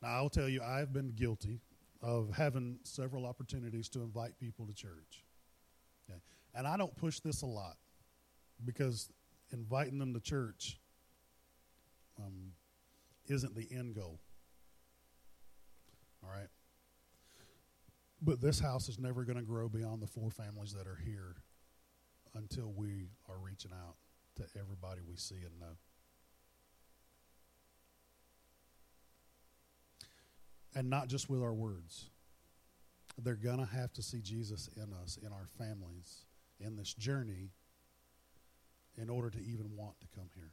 Now, 0.02 0.08
I'll 0.08 0.30
tell 0.30 0.48
you, 0.48 0.62
I've 0.62 0.94
been 0.94 1.10
guilty 1.10 1.60
of 2.02 2.34
having 2.34 2.78
several 2.84 3.26
opportunities 3.26 3.90
to 3.90 4.00
invite 4.00 4.38
people 4.38 4.66
to 4.66 4.72
church. 4.72 5.24
Okay? 6.08 6.20
And 6.54 6.66
I 6.66 6.78
don't 6.78 6.96
push 6.96 7.20
this 7.20 7.42
a 7.42 7.46
lot 7.46 7.76
because 8.64 9.10
inviting 9.52 9.98
them 9.98 10.14
to 10.14 10.20
church 10.20 10.78
um, 12.18 12.52
isn't 13.28 13.54
the 13.54 13.68
end 13.70 13.94
goal. 13.94 14.20
All 16.22 16.30
right? 16.30 16.48
But 18.22 18.40
this 18.40 18.60
house 18.60 18.88
is 18.88 18.98
never 18.98 19.24
going 19.24 19.38
to 19.38 19.44
grow 19.44 19.68
beyond 19.68 20.02
the 20.02 20.06
four 20.06 20.30
families 20.30 20.74
that 20.74 20.86
are 20.86 20.98
here 21.04 21.36
until 22.34 22.72
we 22.76 23.08
are 23.28 23.38
reaching 23.38 23.72
out 23.72 23.96
to 24.36 24.44
everybody 24.58 25.00
we 25.08 25.16
see 25.16 25.36
and 25.36 25.58
know. 25.58 25.76
And 30.74 30.88
not 30.88 31.08
just 31.08 31.28
with 31.28 31.42
our 31.42 31.54
words. 31.54 32.10
They're 33.18 33.34
going 33.34 33.58
to 33.58 33.66
have 33.66 33.92
to 33.94 34.02
see 34.02 34.20
Jesus 34.20 34.70
in 34.76 34.94
us, 35.02 35.18
in 35.20 35.32
our 35.32 35.48
families, 35.58 36.24
in 36.60 36.76
this 36.76 36.94
journey, 36.94 37.50
in 39.00 39.08
order 39.08 39.30
to 39.30 39.38
even 39.38 39.76
want 39.76 40.00
to 40.00 40.06
come 40.14 40.28
here. 40.34 40.52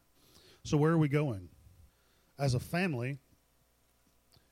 So, 0.63 0.77
where 0.77 0.91
are 0.91 0.97
we 0.97 1.07
going? 1.07 1.49
As 2.39 2.53
a 2.53 2.59
family, 2.59 3.17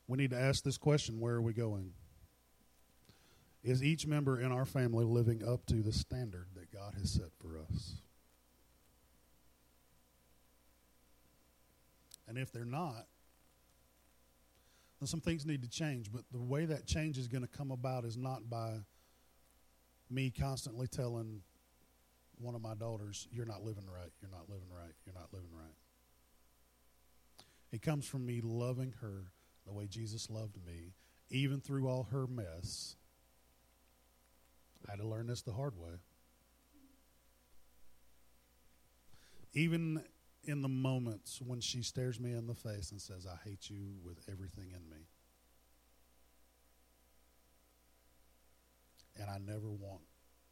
we 0.08 0.18
need 0.18 0.32
to 0.32 0.40
ask 0.40 0.64
this 0.64 0.78
question 0.78 1.20
where 1.20 1.36
are 1.36 1.42
we 1.42 1.54
going? 1.54 1.94
Is 3.64 3.84
each 3.84 4.06
member 4.06 4.40
in 4.40 4.52
our 4.52 4.66
family 4.66 5.06
living 5.06 5.44
up 5.44 5.66
to 5.68 5.82
the 5.82 5.92
standard 5.92 6.48
that 6.56 6.72
God 6.72 6.94
has 7.00 7.12
set 7.12 7.32
for 7.42 7.58
us? 7.58 7.96
And 12.28 12.38
if 12.38 12.52
they're 12.52 12.66
not, 12.66 13.08
then 15.00 15.08
some 15.08 15.22
things 15.22 15.46
need 15.46 15.62
to 15.64 15.70
change. 15.70 16.12
But 16.12 16.24
the 16.32 16.42
way 16.42 16.66
that 16.66 16.86
change 16.86 17.18
is 17.18 17.28
going 17.28 17.42
to 17.42 17.48
come 17.48 17.72
about 17.72 18.06
is 18.06 18.18
not 18.18 18.50
by 18.50 18.80
me 20.10 20.32
constantly 20.32 20.88
telling 20.88 21.42
one 22.39 22.56
of 22.56 22.62
my 22.62 22.76
daughters, 22.76 23.28
You're 23.32 23.45
not 23.45 23.63
living 23.63 23.86
right, 23.86 24.12
you're 24.21 24.32
not 24.32 24.50
living 24.50 24.69
right, 24.69 24.93
you're 25.06 25.15
not 25.15 25.30
living 25.32 25.52
right. 25.54 25.76
It 27.71 27.82
comes 27.82 28.06
from 28.06 28.26
me 28.26 28.41
loving 28.43 28.93
her 29.02 29.32
the 29.65 29.74
way 29.74 29.88
Jesus 29.88 30.30
loved 30.30 30.58
me, 30.65 30.93
even 31.30 31.60
through 31.60 31.88
all 31.88 32.08
her 32.12 32.28
mess 32.28 32.95
I 34.88 34.91
had 34.91 35.00
to 35.00 35.08
learn 35.08 35.28
this 35.28 35.41
the 35.41 35.54
hard 35.54 35.78
way. 35.78 35.93
Even 39.54 40.04
in 40.43 40.62
the 40.62 40.69
moments 40.69 41.41
when 41.41 41.60
she 41.60 41.82
stares 41.82 42.19
me 42.19 42.34
in 42.34 42.45
the 42.45 42.54
face 42.54 42.91
and 42.91 43.02
says, 43.02 43.26
I 43.26 43.38
hate 43.48 43.69
you 43.69 43.95
with 44.04 44.19
everything 44.32 44.71
in 44.71 44.89
me. 44.89 45.08
And 49.17 49.30
I 49.30 49.38
never 49.39 49.71
want 49.71 50.02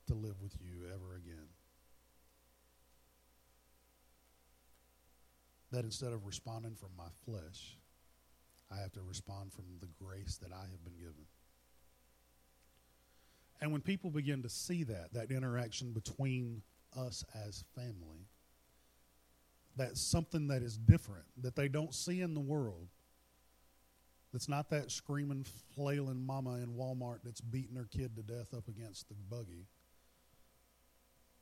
to 0.07 0.15
live 0.15 0.41
with 0.41 0.55
you 0.59 0.87
ever 0.87 1.15
again. 1.15 1.52
That 5.73 5.85
instead 5.85 6.13
of 6.13 6.25
responding 6.25 6.75
from 6.75 6.89
my 6.95 7.09
flesh, 7.25 7.77
I 8.71 8.79
have 8.79 8.91
to 8.93 9.01
respond 9.01 9.51
from 9.51 9.65
the 9.81 9.87
grace 9.99 10.37
that 10.37 10.51
I 10.53 10.61
have 10.61 10.83
been 10.83 10.97
given. 10.97 11.25
And 13.59 13.71
when 13.71 13.81
people 13.81 14.11
begin 14.11 14.43
to 14.43 14.49
see 14.49 14.83
that, 14.83 15.13
that 15.13 15.31
interaction 15.31 15.91
between 15.91 16.61
us 16.95 17.25
as 17.47 17.63
family, 17.75 18.27
that's 19.75 19.99
something 19.99 20.47
that 20.49 20.61
is 20.61 20.77
different, 20.77 21.25
that 21.41 21.55
they 21.55 21.69
don't 21.69 21.95
see 21.95 22.21
in 22.21 22.35
the 22.35 22.39
world. 22.39 22.87
That's 24.31 24.47
not 24.47 24.69
that 24.69 24.91
screaming, 24.91 25.43
flailing 25.75 26.23
mama 26.23 26.55
in 26.57 26.75
Walmart 26.75 27.19
that's 27.23 27.41
beating 27.41 27.77
her 27.77 27.87
kid 27.89 28.15
to 28.15 28.21
death 28.21 28.53
up 28.55 28.67
against 28.67 29.09
the 29.09 29.15
buggy. 29.27 29.65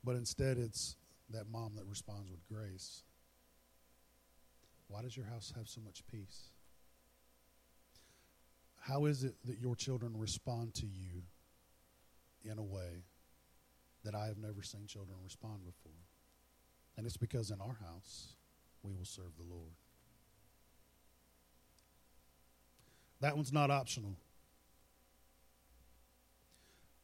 But 0.02 0.16
instead, 0.16 0.56
it's 0.56 0.96
that 1.30 1.50
mom 1.50 1.72
that 1.76 1.84
responds 1.86 2.30
with 2.30 2.40
grace. 2.50 3.02
Why 4.92 5.00
does 5.00 5.16
your 5.16 5.26
house 5.26 5.52
have 5.56 5.68
so 5.68 5.80
much 5.80 6.02
peace? 6.06 6.50
How 8.78 9.06
is 9.06 9.24
it 9.24 9.34
that 9.46 9.58
your 9.58 9.74
children 9.74 10.12
respond 10.16 10.74
to 10.74 10.86
you 10.86 11.22
in 12.44 12.58
a 12.58 12.62
way 12.62 13.04
that 14.04 14.14
I 14.14 14.26
have 14.26 14.38
never 14.38 14.62
seen 14.62 14.86
children 14.86 15.18
respond 15.22 15.64
before. 15.64 15.92
And 16.96 17.06
it's 17.06 17.16
because 17.16 17.50
in 17.50 17.60
our 17.60 17.78
house, 17.80 18.34
we 18.82 18.92
will 18.92 19.04
serve 19.04 19.36
the 19.36 19.44
Lord. 19.44 19.72
That 23.20 23.36
one's 23.36 23.52
not 23.52 23.70
optional. 23.70 24.16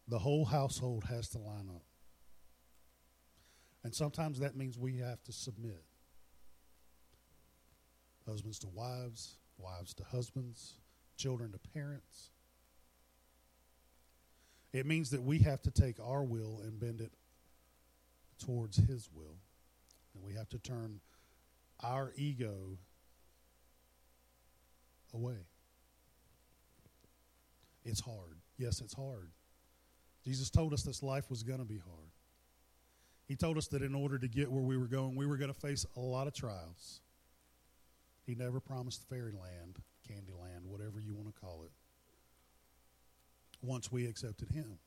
The 0.08 0.18
whole 0.18 0.44
household 0.44 1.04
has 1.04 1.28
to 1.30 1.38
line 1.38 1.68
up. 1.68 1.84
And 3.84 3.94
sometimes 3.94 4.40
that 4.40 4.56
means 4.56 4.76
we 4.76 4.96
have 4.98 5.22
to 5.24 5.32
submit. 5.32 5.84
Husbands 8.28 8.58
to 8.58 8.68
wives, 8.68 9.36
wives 9.56 9.94
to 9.94 10.04
husbands, 10.04 10.74
children 11.16 11.50
to 11.52 11.58
parents, 11.72 12.30
it 14.72 14.86
means 14.86 15.10
that 15.10 15.22
we 15.22 15.38
have 15.38 15.62
to 15.62 15.70
take 15.70 15.96
our 15.98 16.22
will 16.22 16.60
and 16.62 16.78
bend 16.78 17.00
it 17.00 17.12
towards 18.44 18.76
His 18.76 19.08
will. 19.14 19.38
And 20.14 20.22
we 20.22 20.34
have 20.34 20.48
to 20.50 20.58
turn 20.58 21.00
our 21.82 22.12
ego 22.16 22.78
away. 25.14 25.46
It's 27.84 28.00
hard. 28.00 28.36
Yes, 28.58 28.80
it's 28.80 28.94
hard. 28.94 29.30
Jesus 30.24 30.50
told 30.50 30.74
us 30.74 30.82
this 30.82 31.02
life 31.02 31.30
was 31.30 31.42
going 31.42 31.60
to 31.60 31.64
be 31.64 31.78
hard. 31.78 32.10
He 33.26 33.36
told 33.36 33.56
us 33.56 33.68
that 33.68 33.82
in 33.82 33.94
order 33.94 34.18
to 34.18 34.28
get 34.28 34.50
where 34.50 34.62
we 34.62 34.76
were 34.76 34.86
going, 34.86 35.16
we 35.16 35.26
were 35.26 35.36
going 35.36 35.52
to 35.52 35.58
face 35.58 35.86
a 35.96 36.00
lot 36.00 36.26
of 36.26 36.34
trials. 36.34 37.00
He 38.28 38.34
never 38.34 38.60
promised 38.60 39.08
fairyland, 39.08 39.78
candyland, 40.06 40.66
whatever 40.66 41.00
you 41.00 41.14
want 41.14 41.34
to 41.34 41.40
call 41.40 41.62
it 41.64 41.70
once 43.62 43.90
we 43.90 44.04
accepted 44.04 44.50
Him. 44.50 44.78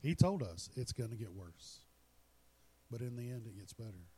He 0.00 0.14
told 0.14 0.42
us 0.42 0.70
it's 0.74 0.92
going 0.92 1.10
to 1.10 1.16
get 1.16 1.34
worse. 1.34 1.80
But 2.90 3.02
in 3.02 3.14
the 3.16 3.30
end, 3.30 3.42
it 3.46 3.58
gets 3.58 3.74
better. 3.74 4.08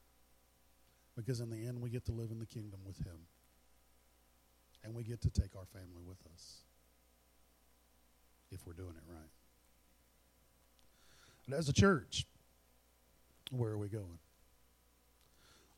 Because 1.16 1.40
in 1.40 1.50
the 1.50 1.66
end, 1.66 1.82
we 1.82 1.90
get 1.90 2.04
to 2.06 2.12
live 2.12 2.30
in 2.30 2.38
the 2.38 2.46
kingdom 2.46 2.78
with 2.86 2.98
Him. 2.98 3.26
And 4.84 4.94
we 4.94 5.02
get 5.02 5.20
to 5.22 5.30
take 5.30 5.56
our 5.56 5.66
family 5.66 6.04
with 6.06 6.18
us 6.32 6.58
if 8.52 8.64
we're 8.64 8.74
doing 8.74 8.94
it 8.96 9.02
right. 9.08 9.30
But 11.48 11.58
as 11.58 11.68
a 11.68 11.72
church, 11.72 12.24
where 13.50 13.72
are 13.72 13.78
we 13.78 13.88
going? 13.88 14.20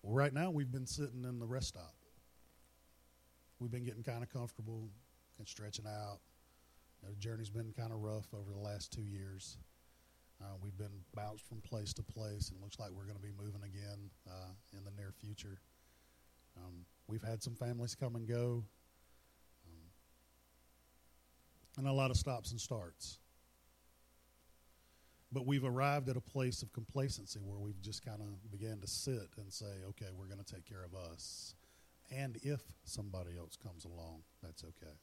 Well, 0.03 0.15
right 0.15 0.35
now, 0.35 0.51
we've 0.51 0.71
been 0.71 0.87
sitting 0.87 1.25
in 1.25 1.39
the 1.39 1.47
rest 1.47 1.69
stop. 1.69 1.95
We've 3.61 3.71
been 3.71 3.85
getting 3.85 4.03
kind 4.03 4.23
of 4.23 4.31
comfortable 4.31 4.89
and 5.39 5.49
stretching 5.49 5.87
out. 5.87 6.19
You 7.01 7.09
know, 7.09 7.15
the 7.15 7.21
journey's 7.21 7.51
been 7.51 7.73
kind 7.77 7.93
of 7.93 8.03
rough 8.03 8.27
over 8.35 8.53
the 8.53 8.59
last 8.59 8.93
two 8.93 9.03
years. 9.03 9.59
Uh, 10.41 10.55
we've 10.63 10.77
been 10.77 11.03
bounced 11.15 11.47
from 11.49 11.61
place 11.61 11.93
to 11.95 12.03
place, 12.03 12.51
and 12.51 12.61
looks 12.61 12.79
like 12.79 12.91
we're 12.91 13.05
going 13.05 13.17
to 13.17 13.23
be 13.23 13.33
moving 13.37 13.63
again 13.63 14.11
uh, 14.29 14.53
in 14.77 14.85
the 14.85 14.91
near 14.97 15.13
future. 15.13 15.59
Um, 16.57 16.85
we've 17.09 17.23
had 17.23 17.43
some 17.43 17.55
families 17.55 17.95
come 17.95 18.15
and 18.15 18.27
go, 18.27 18.65
um, 19.67 19.83
and 21.77 21.89
a 21.89 21.93
lot 21.93 22.11
of 22.11 22.17
stops 22.17 22.53
and 22.53 22.61
starts. 22.61 23.19
But 25.31 25.45
we've 25.45 25.65
arrived 25.65 26.09
at 26.09 26.17
a 26.17 26.21
place 26.21 26.63
of 26.63 26.73
complacency 26.73 27.41
where 27.41 27.59
we've 27.59 27.81
just 27.83 28.05
kind 28.05 28.21
of 28.23 28.51
began 28.51 28.81
to 28.81 28.87
sit 28.87 29.29
and 29.37 29.53
say, 29.53 29.67
okay, 29.89 30.07
we're 30.17 30.27
going 30.27 30.43
to 30.43 30.55
take 30.55 30.65
care 30.65 30.85
of 30.85 30.95
us. 30.95 31.55
And 32.11 32.39
if 32.43 32.63
somebody 32.85 33.37
else 33.39 33.57
comes 33.57 33.85
along, 33.85 34.23
that's 34.43 34.65
okay. 34.65 34.95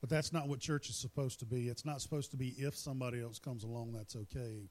But 0.00 0.10
that's 0.10 0.32
not 0.32 0.48
what 0.48 0.60
church 0.60 0.88
is 0.88 0.96
supposed 0.96 1.38
to 1.40 1.46
be. 1.46 1.68
It's 1.68 1.84
not 1.84 2.00
supposed 2.00 2.30
to 2.32 2.36
be 2.36 2.54
if 2.58 2.76
somebody 2.76 3.20
else 3.20 3.38
comes 3.38 3.64
along, 3.64 3.92
that's 3.92 4.16
okay. 4.16 4.68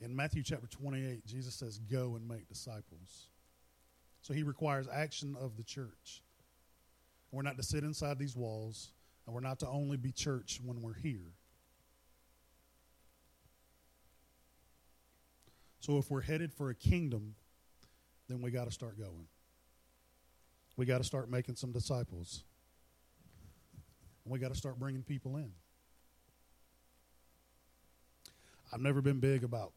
In 0.00 0.14
Matthew 0.14 0.42
chapter 0.42 0.66
28, 0.66 1.26
Jesus 1.26 1.54
says, 1.54 1.78
Go 1.78 2.16
and 2.16 2.26
make 2.26 2.48
disciples. 2.48 3.28
So 4.22 4.32
he 4.32 4.42
requires 4.42 4.88
action 4.92 5.36
of 5.40 5.56
the 5.56 5.62
church. 5.62 6.22
We're 7.30 7.42
not 7.42 7.56
to 7.56 7.62
sit 7.62 7.84
inside 7.84 8.18
these 8.18 8.36
walls, 8.36 8.92
and 9.26 9.34
we're 9.34 9.40
not 9.40 9.58
to 9.60 9.68
only 9.68 9.96
be 9.96 10.12
church 10.12 10.60
when 10.64 10.80
we're 10.80 10.94
here. 10.94 11.32
So 15.80 15.98
if 15.98 16.10
we're 16.10 16.22
headed 16.22 16.52
for 16.52 16.70
a 16.70 16.74
kingdom, 16.74 17.34
then 18.28 18.40
we 18.40 18.50
got 18.50 18.64
to 18.64 18.70
start 18.70 18.98
going. 18.98 19.26
We 20.76 20.86
got 20.86 20.98
to 20.98 21.04
start 21.04 21.30
making 21.30 21.56
some 21.56 21.72
disciples. 21.72 22.44
We 24.24 24.38
got 24.38 24.52
to 24.52 24.58
start 24.58 24.78
bringing 24.78 25.02
people 25.02 25.36
in. 25.36 25.50
I've 28.72 28.80
never 28.80 29.00
been 29.00 29.18
big 29.18 29.44
about 29.44 29.72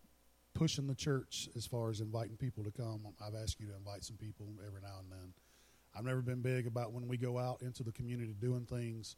pushing 0.54 0.88
the 0.88 0.96
church 0.96 1.50
as 1.56 1.66
far 1.66 1.90
as 1.90 2.02
inviting 2.02 2.36
people 2.36 2.64
to 2.64 2.72
come. 2.72 3.02
I've 3.26 3.36
asked 3.36 3.60
you 3.60 3.68
to 3.68 3.76
invite 3.76 4.04
some 4.04 4.18
people 4.18 4.48
every 4.66 4.82
now 4.82 5.00
and 5.00 5.12
then. 5.12 5.34
I've 5.96 6.06
never 6.06 6.22
been 6.22 6.42
big 6.42 6.68
about 6.68 6.92
when 6.92 7.08
we 7.08 7.18
go 7.18 7.38
out 7.38 7.62
into 7.62 7.84
the 7.84 7.92
community 7.92 8.36
doing 8.40 8.66
things 8.66 9.16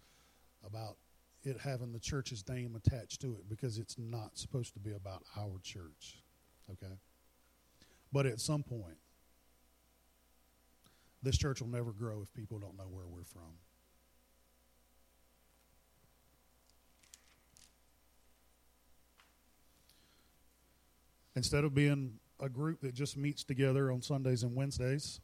about 0.65 0.98
it 1.43 1.58
having 1.60 1.91
the 1.91 2.00
church's 2.00 2.48
name 2.48 2.76
attached 2.76 3.22
to 3.22 3.36
it 3.36 3.50
because 3.50 3.78
it's 3.78 3.98
not 3.98 4.38
supposed 4.38 4.74
to 4.74 4.80
be 4.80 4.93
about 4.93 5.24
our 5.38 5.60
church. 5.62 6.22
Okay? 6.72 6.93
But 8.12 8.26
at 8.26 8.39
some 8.39 8.63
point, 8.63 8.98
this 11.23 11.38
church 11.38 11.62
will 11.62 11.69
never 11.69 11.91
grow 11.91 12.21
if 12.21 12.33
people 12.33 12.59
don't 12.59 12.77
know 12.77 12.88
where 12.89 13.05
we're 13.07 13.23
from. 13.23 13.41
Instead 21.36 21.63
of 21.63 21.73
being 21.73 22.19
a 22.39 22.49
group 22.49 22.81
that 22.81 22.93
just 22.93 23.17
meets 23.17 23.43
together 23.43 23.91
on 23.91 24.01
Sundays 24.01 24.43
and 24.43 24.53
Wednesdays, 24.55 25.19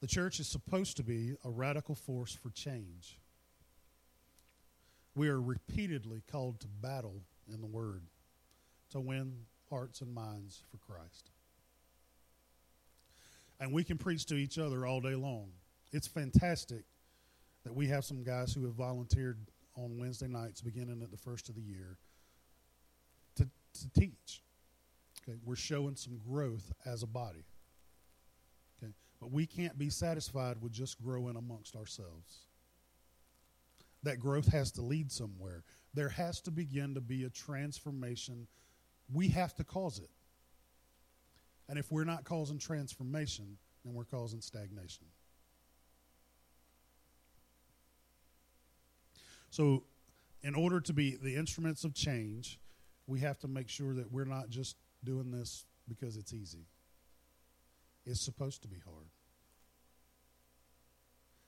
the 0.00 0.06
church 0.06 0.40
is 0.40 0.46
supposed 0.46 0.96
to 0.96 1.02
be 1.02 1.34
a 1.44 1.50
radical 1.50 1.94
force 1.94 2.32
for 2.32 2.50
change. 2.50 3.18
We 5.14 5.28
are 5.28 5.40
repeatedly 5.40 6.22
called 6.30 6.60
to 6.60 6.68
battle 6.68 7.22
in 7.52 7.60
the 7.60 7.66
Word 7.66 8.02
to 8.90 9.00
win 9.00 9.32
hearts 9.68 10.00
and 10.00 10.14
minds 10.14 10.62
for 10.70 10.78
Christ. 10.78 11.30
And 13.60 13.72
we 13.72 13.84
can 13.84 13.98
preach 13.98 14.26
to 14.26 14.36
each 14.36 14.58
other 14.58 14.86
all 14.86 15.00
day 15.00 15.14
long. 15.14 15.50
It's 15.92 16.06
fantastic 16.06 16.84
that 17.64 17.74
we 17.74 17.88
have 17.88 18.04
some 18.04 18.22
guys 18.22 18.52
who 18.52 18.64
have 18.64 18.74
volunteered 18.74 19.38
on 19.76 19.98
Wednesday 19.98 20.28
nights, 20.28 20.60
beginning 20.60 21.02
at 21.02 21.10
the 21.10 21.16
first 21.16 21.48
of 21.48 21.54
the 21.54 21.62
year, 21.62 21.98
to, 23.36 23.44
to 23.44 23.90
teach. 23.98 24.42
Okay, 25.22 25.38
we're 25.44 25.56
showing 25.56 25.96
some 25.96 26.18
growth 26.28 26.72
as 26.86 27.02
a 27.02 27.06
body. 27.06 27.44
Okay, 28.82 28.92
but 29.20 29.30
we 29.30 29.46
can't 29.46 29.78
be 29.78 29.90
satisfied 29.90 30.56
with 30.60 30.72
just 30.72 31.02
growing 31.02 31.36
amongst 31.36 31.76
ourselves. 31.76 32.46
That 34.04 34.20
growth 34.20 34.50
has 34.52 34.70
to 34.72 34.82
lead 34.82 35.10
somewhere. 35.10 35.64
There 35.94 36.08
has 36.08 36.40
to 36.42 36.50
begin 36.50 36.94
to 36.94 37.00
be 37.00 37.24
a 37.24 37.30
transformation. 37.30 38.46
We 39.12 39.28
have 39.28 39.54
to 39.56 39.64
cause 39.64 39.98
it. 39.98 40.10
And 41.68 41.78
if 41.78 41.92
we're 41.92 42.04
not 42.04 42.24
causing 42.24 42.58
transformation, 42.58 43.58
then 43.84 43.94
we're 43.94 44.04
causing 44.04 44.40
stagnation. 44.40 45.06
So, 49.50 49.84
in 50.42 50.54
order 50.54 50.80
to 50.80 50.92
be 50.92 51.16
the 51.16 51.36
instruments 51.36 51.84
of 51.84 51.94
change, 51.94 52.58
we 53.06 53.20
have 53.20 53.38
to 53.40 53.48
make 53.48 53.68
sure 53.68 53.94
that 53.94 54.12
we're 54.12 54.24
not 54.24 54.50
just 54.50 54.76
doing 55.04 55.30
this 55.30 55.66
because 55.88 56.16
it's 56.16 56.32
easy. 56.32 56.66
It's 58.06 58.20
supposed 58.20 58.62
to 58.62 58.68
be 58.68 58.78
hard. 58.84 59.08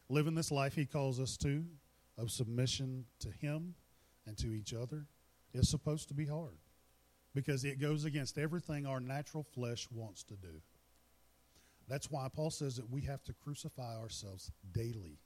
Living 0.08 0.34
this 0.34 0.50
life 0.50 0.74
he 0.74 0.86
calls 0.86 1.20
us 1.20 1.36
to, 1.38 1.64
of 2.18 2.30
submission 2.30 3.04
to 3.20 3.30
him 3.30 3.74
and 4.26 4.36
to 4.38 4.52
each 4.52 4.74
other, 4.74 5.06
is 5.54 5.68
supposed 5.68 6.08
to 6.08 6.14
be 6.14 6.26
hard 6.26 6.58
because 7.34 7.64
it 7.64 7.80
goes 7.80 8.04
against 8.04 8.38
everything 8.38 8.86
our 8.86 9.00
natural 9.00 9.42
flesh 9.42 9.86
wants 9.90 10.22
to 10.24 10.34
do. 10.34 10.60
That's 11.88 12.10
why 12.10 12.28
Paul 12.32 12.50
says 12.50 12.76
that 12.76 12.90
we 12.90 13.02
have 13.02 13.22
to 13.24 13.32
crucify 13.32 13.96
ourselves 13.96 14.50
daily. 14.72 15.18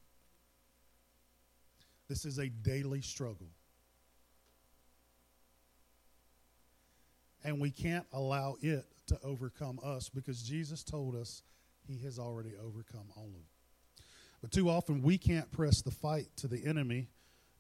This 2.08 2.24
is 2.24 2.38
a 2.38 2.48
daily 2.48 3.02
struggle. 3.02 3.48
And 7.42 7.60
we 7.60 7.70
can't 7.70 8.06
allow 8.12 8.56
it 8.62 8.86
to 9.08 9.18
overcome 9.22 9.78
us 9.84 10.08
because 10.08 10.42
Jesus 10.42 10.82
told 10.82 11.14
us 11.14 11.42
he 11.86 11.98
has 12.04 12.18
already 12.18 12.52
overcome 12.56 13.06
all 13.16 13.24
of 13.24 13.34
it. 13.34 14.04
But 14.40 14.50
too 14.50 14.70
often 14.70 15.02
we 15.02 15.18
can't 15.18 15.50
press 15.52 15.82
the 15.82 15.90
fight 15.90 16.28
to 16.36 16.48
the 16.48 16.64
enemy 16.64 17.08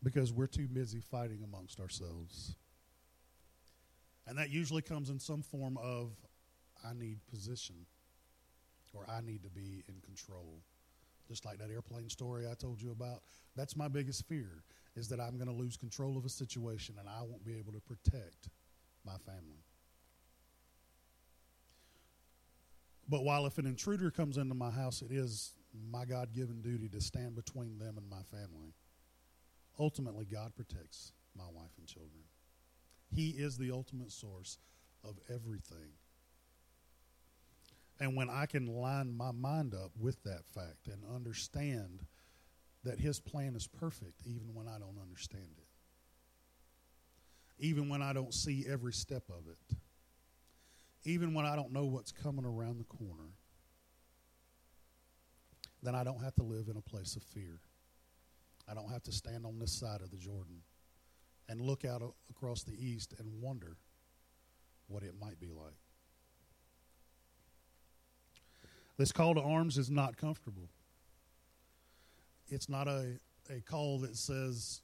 because 0.02 0.32
we're 0.32 0.46
too 0.46 0.68
busy 0.68 1.00
fighting 1.00 1.42
amongst 1.42 1.80
ourselves. 1.80 2.56
And 4.26 4.38
that 4.38 4.50
usually 4.50 4.82
comes 4.82 5.10
in 5.10 5.18
some 5.18 5.42
form 5.42 5.76
of 5.76 6.12
I 6.84 6.92
need 6.94 7.18
position 7.30 7.76
or 8.92 9.04
I 9.08 9.20
need 9.20 9.42
to 9.42 9.50
be 9.50 9.84
in 9.88 10.00
control. 10.00 10.60
Just 11.28 11.44
like 11.44 11.58
that 11.58 11.70
airplane 11.70 12.08
story 12.08 12.46
I 12.50 12.54
told 12.54 12.80
you 12.80 12.92
about. 12.92 13.22
That's 13.56 13.76
my 13.76 13.88
biggest 13.88 14.26
fear 14.28 14.62
is 14.96 15.08
that 15.08 15.20
I'm 15.20 15.36
going 15.36 15.48
to 15.48 15.54
lose 15.54 15.76
control 15.76 16.16
of 16.16 16.24
a 16.24 16.28
situation 16.28 16.96
and 16.98 17.08
I 17.08 17.22
won't 17.22 17.44
be 17.44 17.56
able 17.58 17.72
to 17.72 17.80
protect 17.80 18.48
my 19.04 19.16
family. 19.26 19.64
But 23.08 23.24
while 23.24 23.46
if 23.46 23.58
an 23.58 23.66
intruder 23.66 24.10
comes 24.10 24.38
into 24.38 24.54
my 24.54 24.70
house, 24.70 25.02
it 25.02 25.12
is 25.12 25.52
my 25.90 26.04
God 26.04 26.32
given 26.32 26.62
duty 26.62 26.88
to 26.88 27.00
stand 27.00 27.34
between 27.34 27.78
them 27.78 27.98
and 27.98 28.08
my 28.08 28.22
family. 28.30 28.74
Ultimately, 29.78 30.24
God 30.24 30.54
protects 30.54 31.12
my 31.36 31.44
wife 31.52 31.72
and 31.78 31.86
children. 31.86 32.22
He 33.14 33.30
is 33.30 33.56
the 33.56 33.70
ultimate 33.70 34.10
source 34.10 34.58
of 35.04 35.18
everything. 35.32 35.92
And 38.00 38.16
when 38.16 38.28
I 38.28 38.46
can 38.46 38.66
line 38.66 39.16
my 39.16 39.30
mind 39.30 39.72
up 39.72 39.92
with 39.98 40.20
that 40.24 40.44
fact 40.52 40.88
and 40.88 41.02
understand 41.14 42.00
that 42.82 42.98
His 42.98 43.20
plan 43.20 43.54
is 43.54 43.68
perfect, 43.68 44.22
even 44.26 44.52
when 44.52 44.66
I 44.66 44.78
don't 44.78 44.98
understand 45.00 45.54
it, 45.58 45.68
even 47.58 47.88
when 47.88 48.02
I 48.02 48.12
don't 48.12 48.34
see 48.34 48.66
every 48.68 48.92
step 48.92 49.22
of 49.30 49.46
it, 49.46 49.76
even 51.04 51.34
when 51.34 51.46
I 51.46 51.54
don't 51.54 51.72
know 51.72 51.84
what's 51.84 52.10
coming 52.10 52.44
around 52.44 52.78
the 52.78 52.84
corner, 52.84 53.30
then 55.82 55.94
I 55.94 56.02
don't 56.02 56.22
have 56.22 56.34
to 56.36 56.42
live 56.42 56.68
in 56.68 56.76
a 56.76 56.80
place 56.80 57.14
of 57.14 57.22
fear. 57.22 57.60
I 58.68 58.74
don't 58.74 58.90
have 58.90 59.02
to 59.04 59.12
stand 59.12 59.46
on 59.46 59.58
this 59.58 59.72
side 59.72 60.00
of 60.00 60.10
the 60.10 60.16
Jordan 60.16 60.62
and 61.48 61.60
look 61.60 61.84
out 61.84 62.02
across 62.30 62.62
the 62.62 62.72
east 62.72 63.14
and 63.18 63.42
wonder 63.42 63.76
what 64.88 65.02
it 65.02 65.14
might 65.20 65.40
be 65.40 65.50
like. 65.50 65.74
This 68.96 69.12
call 69.12 69.34
to 69.34 69.40
arms 69.40 69.76
is 69.76 69.90
not 69.90 70.16
comfortable. 70.16 70.68
It's 72.48 72.68
not 72.68 72.86
a, 72.86 73.18
a 73.50 73.60
call 73.60 73.98
that 74.00 74.16
says, 74.16 74.82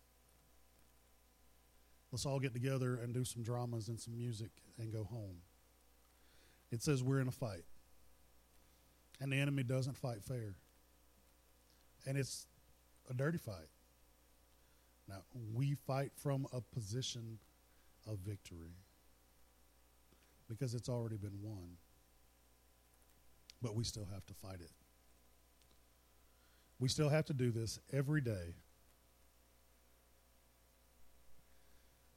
let's 2.10 2.26
all 2.26 2.40
get 2.40 2.52
together 2.52 2.96
and 2.96 3.14
do 3.14 3.24
some 3.24 3.42
dramas 3.42 3.88
and 3.88 4.00
some 4.00 4.16
music 4.16 4.50
and 4.78 4.92
go 4.92 5.04
home. 5.04 5.36
It 6.72 6.82
says 6.82 7.02
we're 7.02 7.20
in 7.20 7.28
a 7.28 7.32
fight. 7.32 7.64
And 9.20 9.30
the 9.30 9.36
enemy 9.36 9.62
doesn't 9.62 9.96
fight 9.96 10.24
fair. 10.24 10.56
And 12.06 12.16
it's 12.16 12.46
a 13.08 13.14
dirty 13.14 13.38
fight. 13.38 13.68
Now, 15.10 15.22
we 15.52 15.74
fight 15.88 16.12
from 16.14 16.46
a 16.52 16.60
position 16.60 17.40
of 18.06 18.18
victory 18.18 18.76
because 20.48 20.72
it's 20.72 20.88
already 20.88 21.16
been 21.16 21.42
won. 21.42 21.76
But 23.60 23.74
we 23.74 23.82
still 23.82 24.06
have 24.12 24.24
to 24.26 24.34
fight 24.34 24.60
it. 24.60 24.70
We 26.78 26.88
still 26.88 27.08
have 27.08 27.26
to 27.26 27.34
do 27.34 27.50
this 27.50 27.80
every 27.92 28.20
day. 28.20 28.54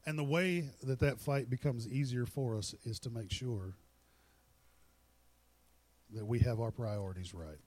And 0.06 0.18
the 0.18 0.24
way 0.24 0.70
that 0.84 1.00
that 1.00 1.20
fight 1.20 1.50
becomes 1.50 1.88
easier 1.88 2.28
for 2.28 2.58
us 2.58 2.76
is 2.86 3.00
to 3.00 3.10
make 3.10 3.32
sure 3.32 3.74
that 6.14 6.26
we 6.26 6.40
have 6.40 6.60
our 6.60 6.72
priorities 6.72 7.34
right. 7.34 7.58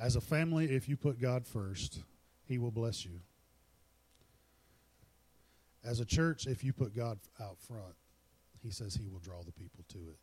As 0.00 0.16
a 0.16 0.20
family, 0.20 0.64
if 0.64 0.88
you 0.88 0.96
put 0.96 1.20
God 1.20 1.46
first, 1.46 2.00
He 2.46 2.56
will 2.56 2.70
bless 2.70 3.04
you. 3.04 3.20
As 5.84 6.00
a 6.00 6.06
church, 6.06 6.46
if 6.46 6.64
you 6.64 6.72
put 6.72 6.96
God 6.96 7.18
out 7.38 7.58
front, 7.58 7.94
He 8.62 8.70
says 8.70 8.94
He 8.94 9.08
will 9.08 9.18
draw 9.18 9.42
the 9.42 9.52
people 9.52 9.84
to 9.90 9.98
it. 9.98 10.16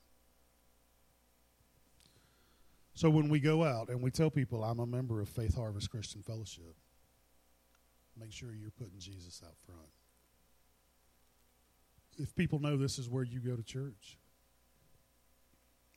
So 2.95 3.11
when 3.11 3.29
we 3.29 3.39
go 3.39 3.63
out 3.63 3.89
and 3.89 4.01
we 4.01 4.09
tell 4.09 4.31
people, 4.31 4.63
I'm 4.63 4.79
a 4.79 4.87
member 4.87 5.21
of 5.21 5.29
Faith 5.29 5.55
Harvest 5.55 5.91
Christian 5.91 6.23
Fellowship, 6.23 6.75
make 8.19 8.31
sure 8.31 8.49
you're 8.55 8.71
putting 8.71 8.97
Jesus 8.97 9.43
out 9.45 9.53
front. 9.63 9.89
If 12.17 12.35
people 12.35 12.57
know 12.57 12.77
this 12.77 12.97
is 12.97 13.07
where 13.07 13.23
you 13.23 13.39
go 13.39 13.55
to 13.55 13.61
church, 13.61 14.17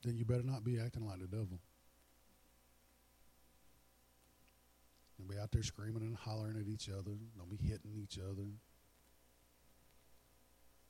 then 0.03 0.15
you 0.15 0.25
better 0.25 0.43
not 0.43 0.63
be 0.63 0.79
acting 0.79 1.07
like 1.07 1.19
the 1.19 1.25
devil. 1.25 1.59
Don't 5.21 5.35
be 5.35 5.41
out 5.41 5.51
there 5.51 5.61
screaming 5.61 6.01
and 6.01 6.15
hollering 6.15 6.57
at 6.59 6.67
each 6.67 6.89
other. 6.89 7.11
Don't 7.37 7.49
be 7.49 7.57
hitting 7.57 7.91
each 8.01 8.17
other. 8.17 8.47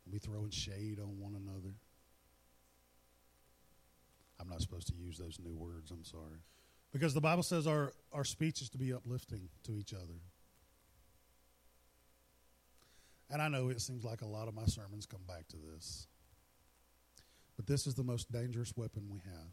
Don't 0.06 0.12
be 0.12 0.20
throwing 0.20 0.52
shade 0.52 1.00
on 1.00 1.20
one 1.20 1.36
another. 1.36 1.76
I'm 4.40 4.48
not 4.48 4.62
supposed 4.62 4.88
to 4.88 4.94
use 4.96 5.18
those 5.18 5.38
new 5.44 5.54
words. 5.54 5.92
I'm 5.92 6.06
sorry. 6.06 6.40
Because 6.94 7.14
the 7.14 7.22
Bible 7.22 7.44
says 7.44 7.68
our, 7.68 7.92
our 8.14 8.24
speech 8.24 8.62
is 8.62 8.70
to 8.70 8.78
be 8.78 8.94
uplifting 8.94 9.50
to 9.64 9.78
each 9.78 9.94
other. 9.94 10.22
And 13.30 13.42
I 13.42 13.50
know 13.50 13.68
it 13.70 13.82
seems 13.82 14.06
like 14.06 14.22
a 14.22 14.28
lot 14.28 14.48
of 14.48 14.54
my 14.54 14.66
sermons 14.66 15.06
come 15.06 15.22
back 15.28 15.48
to 15.50 15.58
this. 15.58 16.08
But 17.58 17.68
this 17.68 17.86
is 17.86 17.96
the 17.96 18.04
most 18.04 18.32
dangerous 18.32 18.74
weapon 18.78 19.10
we 19.10 19.20
have 19.26 19.52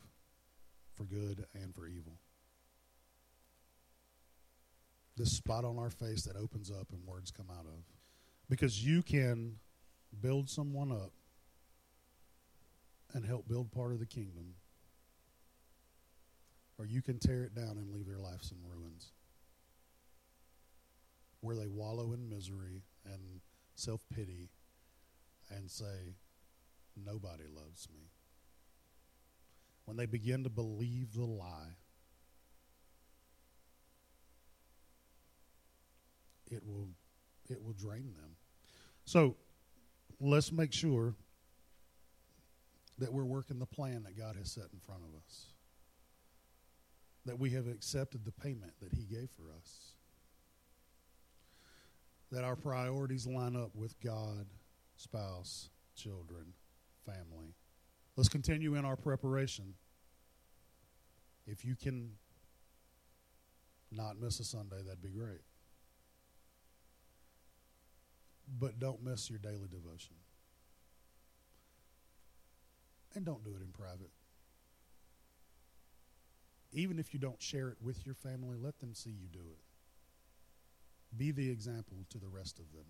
for 0.95 1.05
good 1.05 1.47
and 1.55 1.75
for 1.75 1.89
evil. 1.89 2.19
This 5.19 5.33
spot 5.33 5.65
on 5.65 5.79
our 5.79 5.91
face 5.91 6.23
that 6.23 6.37
opens 6.37 6.71
up 6.71 6.87
and 6.93 7.05
words 7.05 7.33
come 7.33 7.49
out 7.51 7.67
of. 7.67 7.83
Because 8.49 8.85
you 8.85 9.03
can 9.03 9.57
build 10.23 10.49
someone 10.49 10.93
up 10.93 11.13
and 13.13 13.27
help 13.27 13.49
build 13.49 13.73
part 13.73 13.93
of 13.93 13.99
the 13.99 14.07
kingdom, 14.07 14.55
or 16.79 16.87
you 16.87 17.03
can 17.03 17.19
tear 17.19 17.43
it 17.43 17.55
down 17.55 17.79
and 17.79 17.93
leave 17.93 18.07
their 18.07 18.19
lives 18.19 18.53
in 18.53 18.59
ruins 18.71 19.11
where 21.41 21.57
they 21.57 21.67
wallow 21.67 22.13
in 22.13 22.29
misery 22.29 22.83
and 23.05 23.41
self 23.75 24.01
pity 24.15 24.51
and 25.51 25.71
say, 25.71 26.15
Nobody 26.97 27.45
loves 27.45 27.89
me. 27.95 28.11
When 29.85 29.97
they 29.97 30.07
begin 30.07 30.43
to 30.45 30.51
believe 30.51 31.15
the 31.15 31.25
lie, 31.25 31.77
it 36.51 36.63
will 36.67 36.89
it 37.49 37.63
will 37.63 37.73
drain 37.73 38.13
them. 38.17 38.37
So 39.05 39.37
let's 40.21 40.53
make 40.53 40.73
sure 40.73 41.15
that 42.99 43.13
we're 43.13 43.25
working 43.25 43.59
the 43.59 43.67
plan 43.67 44.03
that 44.05 44.19
God 44.19 44.37
has 44.37 44.51
set 44.51 44.65
in 44.73 44.81
front 44.81 45.03
of 45.03 45.11
us. 45.25 45.47
That 47.25 47.39
we 47.39 47.51
have 47.51 47.67
accepted 47.67 48.25
the 48.25 48.33
payment 48.33 48.73
that 48.81 48.93
He 48.93 49.05
gave 49.05 49.31
for 49.31 49.45
us. 49.57 49.93
That 52.31 52.45
our 52.45 52.57
priorities 52.57 53.27
line 53.27 53.57
up 53.57 53.71
with 53.75 53.99
God, 54.01 54.47
spouse, 54.97 55.71
children, 55.97 56.53
family. 57.07 57.55
Let's 58.17 58.29
continue 58.29 58.75
in 58.75 58.85
our 58.85 58.97
preparation. 58.97 59.75
If 61.47 61.65
you 61.65 61.77
can 61.77 62.11
not 63.91 64.21
miss 64.21 64.39
a 64.41 64.45
Sunday, 64.45 64.83
that'd 64.85 65.03
be 65.03 65.09
great. 65.09 65.41
But 68.59 68.79
don't 68.81 69.03
miss 69.05 69.29
your 69.29 69.39
daily 69.39 69.69
devotion. 69.71 70.15
And 73.15 73.25
don't 73.25 73.45
do 73.45 73.51
it 73.51 73.63
in 73.63 73.73
private. 73.73 74.11
Even 76.73 76.99
if 76.99 77.13
you 77.13 77.21
don't 77.21 77.43
share 77.43 77.69
it 77.69 77.77
with 77.81 78.05
your 78.05 78.15
family, 78.15 78.57
let 78.61 78.79
them 78.79 78.95
see 78.95 79.11
you 79.11 79.27
do 79.33 79.41
it. 79.41 79.59
Be 81.17 81.31
the 81.31 81.51
example 81.51 81.97
to 82.11 82.19
the 82.19 82.29
rest 82.29 82.59
of 82.59 82.71
them. 82.73 82.85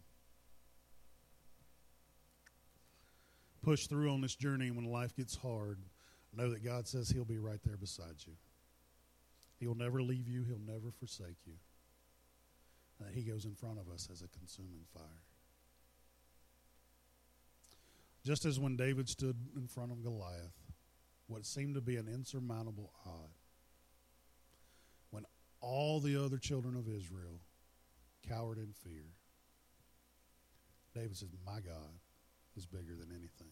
Push 3.62 3.86
through 3.86 4.10
on 4.10 4.20
this 4.20 4.34
journey 4.34 4.70
when 4.70 4.84
life 4.84 5.14
gets 5.16 5.36
hard. 5.36 5.78
Know 6.36 6.50
that 6.50 6.64
God 6.64 6.86
says 6.86 7.08
He'll 7.08 7.24
be 7.24 7.38
right 7.38 7.60
there 7.64 7.76
beside 7.76 8.16
you. 8.26 8.34
He'll 9.58 9.74
never 9.74 10.02
leave 10.02 10.28
you, 10.28 10.42
He'll 10.42 10.58
never 10.58 10.90
forsake 10.90 11.46
you. 11.46 11.54
That 13.00 13.14
He 13.14 13.22
goes 13.22 13.44
in 13.44 13.54
front 13.54 13.78
of 13.78 13.92
us 13.92 14.08
as 14.12 14.22
a 14.22 14.28
consuming 14.28 14.84
fire. 14.92 15.27
Just 18.28 18.44
as 18.44 18.60
when 18.60 18.76
David 18.76 19.08
stood 19.08 19.36
in 19.56 19.66
front 19.66 19.90
of 19.90 20.02
Goliath, 20.02 20.52
what 21.28 21.46
seemed 21.46 21.76
to 21.76 21.80
be 21.80 21.96
an 21.96 22.06
insurmountable 22.06 22.92
odd, 23.06 23.30
when 25.08 25.24
all 25.62 25.98
the 25.98 26.22
other 26.22 26.36
children 26.36 26.76
of 26.76 26.94
Israel 26.94 27.40
cowered 28.28 28.58
in 28.58 28.74
fear, 28.74 29.06
David 30.94 31.16
says, 31.16 31.30
My 31.46 31.60
God 31.60 31.96
is 32.54 32.66
bigger 32.66 32.94
than 33.00 33.08
anything. 33.12 33.48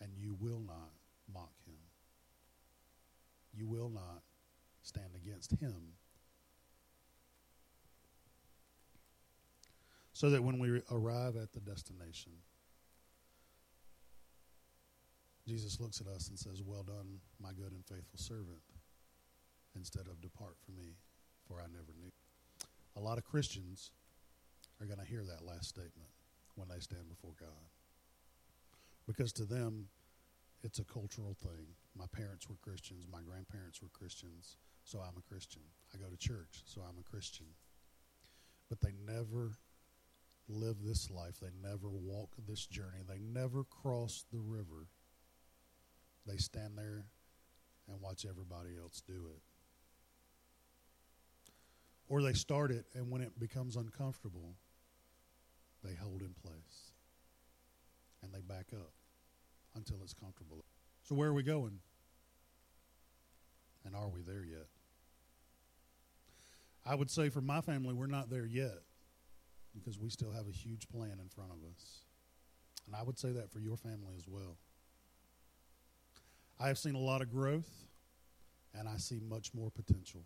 And 0.00 0.12
you 0.16 0.36
will 0.38 0.60
not 0.60 0.92
mock 1.34 1.56
him. 1.66 1.74
You 3.52 3.66
will 3.66 3.90
not 3.90 4.22
stand 4.82 5.16
against 5.16 5.50
him 5.60 5.94
so 10.20 10.28
that 10.28 10.44
when 10.44 10.58
we 10.58 10.82
arrive 10.92 11.34
at 11.36 11.50
the 11.54 11.60
destination, 11.60 12.32
Jesus 15.48 15.80
looks 15.80 15.98
at 15.98 16.08
us 16.08 16.28
and 16.28 16.38
says, 16.38 16.60
Well 16.62 16.82
done, 16.82 17.20
my 17.40 17.52
good 17.54 17.72
and 17.72 17.82
faithful 17.86 18.18
servant, 18.18 18.60
instead 19.74 20.08
of 20.08 20.20
depart 20.20 20.56
from 20.62 20.76
me, 20.76 20.92
for 21.48 21.58
I 21.58 21.68
never 21.72 21.94
knew. 21.98 22.12
A 22.96 23.00
lot 23.00 23.16
of 23.16 23.24
Christians 23.24 23.92
are 24.78 24.84
going 24.84 24.98
to 24.98 25.06
hear 25.06 25.24
that 25.24 25.42
last 25.42 25.70
statement 25.70 26.10
when 26.54 26.68
they 26.68 26.80
stand 26.80 27.08
before 27.08 27.32
God. 27.40 27.64
Because 29.06 29.32
to 29.32 29.46
them, 29.46 29.86
it's 30.62 30.80
a 30.80 30.84
cultural 30.84 31.34
thing. 31.42 31.64
My 31.96 32.04
parents 32.12 32.46
were 32.46 32.56
Christians, 32.62 33.06
my 33.10 33.22
grandparents 33.22 33.80
were 33.80 33.88
Christians, 33.88 34.58
so 34.84 34.98
I'm 34.98 35.16
a 35.16 35.32
Christian. 35.32 35.62
I 35.94 35.96
go 35.96 36.10
to 36.10 36.16
church, 36.18 36.60
so 36.66 36.82
I'm 36.82 36.98
a 37.00 37.10
Christian. 37.10 37.46
But 38.68 38.82
they 38.82 38.92
never 39.06 39.52
live 40.50 40.76
this 40.82 41.10
life. 41.10 41.38
They 41.40 41.50
never 41.62 41.88
walk 41.88 42.30
this 42.46 42.66
journey. 42.66 43.02
They 43.08 43.18
never 43.18 43.64
cross 43.64 44.24
the 44.32 44.40
river. 44.40 44.88
They 46.26 46.36
stand 46.36 46.76
there 46.76 47.06
and 47.88 48.00
watch 48.00 48.26
everybody 48.28 48.70
else 48.80 49.02
do 49.06 49.28
it. 49.34 49.42
Or 52.08 52.22
they 52.22 52.32
start 52.32 52.70
it, 52.72 52.86
and 52.94 53.10
when 53.10 53.22
it 53.22 53.38
becomes 53.38 53.76
uncomfortable, 53.76 54.56
they 55.84 55.94
hold 55.94 56.22
in 56.22 56.34
place 56.42 56.92
and 58.22 58.32
they 58.34 58.40
back 58.40 58.66
up 58.74 58.92
until 59.76 59.98
it's 60.02 60.12
comfortable. 60.12 60.64
So, 61.04 61.14
where 61.14 61.28
are 61.28 61.34
we 61.34 61.42
going? 61.42 61.78
And 63.84 63.94
are 63.94 64.08
we 64.08 64.20
there 64.22 64.44
yet? 64.44 64.66
I 66.84 66.94
would 66.94 67.10
say 67.10 67.28
for 67.28 67.40
my 67.40 67.60
family, 67.60 67.94
we're 67.94 68.06
not 68.06 68.28
there 68.28 68.44
yet 68.44 68.80
because 69.74 69.98
we 69.98 70.10
still 70.10 70.32
have 70.32 70.46
a 70.48 70.52
huge 70.52 70.88
plan 70.88 71.18
in 71.20 71.28
front 71.28 71.50
of 71.50 71.58
us. 71.70 72.00
And 72.86 72.96
I 72.96 73.02
would 73.02 73.18
say 73.18 73.32
that 73.32 73.50
for 73.52 73.60
your 73.60 73.76
family 73.76 74.14
as 74.16 74.26
well. 74.26 74.56
I 76.58 76.68
have 76.68 76.78
seen 76.78 76.94
a 76.94 76.98
lot 76.98 77.22
of 77.22 77.30
growth, 77.30 77.70
and 78.74 78.88
I 78.88 78.96
see 78.96 79.20
much 79.20 79.54
more 79.54 79.70
potential. 79.70 80.24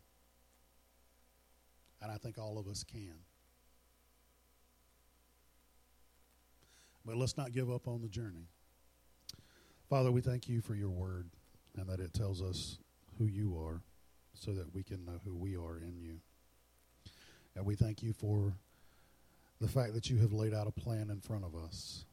And 2.03 2.11
I 2.11 2.16
think 2.16 2.38
all 2.38 2.59
of 2.59 2.66
us 2.66 2.82
can. 2.82 3.14
But 7.05 7.16
let's 7.16 7.36
not 7.36 7.53
give 7.53 7.70
up 7.70 7.86
on 7.86 8.01
the 8.01 8.09
journey. 8.09 8.49
Father, 9.88 10.11
we 10.11 10.22
thank 10.22 10.49
you 10.49 10.61
for 10.61 10.74
your 10.74 10.90
word 10.90 11.28
and 11.76 11.88
that 11.88 12.01
it 12.01 12.14
tells 12.14 12.40
us 12.40 12.78
who 13.18 13.26
you 13.26 13.57
are 13.59 13.82
so 14.32 14.53
that 14.53 14.74
we 14.74 14.82
can 14.82 15.05
know 15.05 15.20
who 15.24 15.34
we 15.34 15.57
are 15.57 15.78
in 15.78 15.97
you. 15.99 16.20
And 17.55 17.64
we 17.64 17.76
thank 17.76 18.03
you 18.03 18.12
for 18.12 18.55
the 19.61 19.68
fact 19.68 19.94
that 19.94 20.11
you 20.11 20.18
have 20.18 20.32
laid 20.32 20.52
out 20.52 20.66
a 20.66 20.72
plan 20.72 21.11
in 21.11 21.20
front 21.20 21.44
of 21.44 21.55
us. 21.55 22.05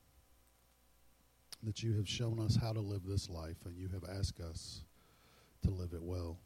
that 1.64 1.84
you 1.84 1.94
have 1.94 2.08
shown 2.10 2.40
us 2.40 2.56
how 2.56 2.74
to 2.74 2.80
live 2.80 3.02
this 3.06 3.30
life 3.30 3.58
and 3.66 3.78
you 3.78 3.88
have 3.90 4.04
asked 4.18 4.40
us 4.40 4.82
to 5.64 5.70
live 5.70 5.94
it 5.94 6.02
well. 6.02 6.40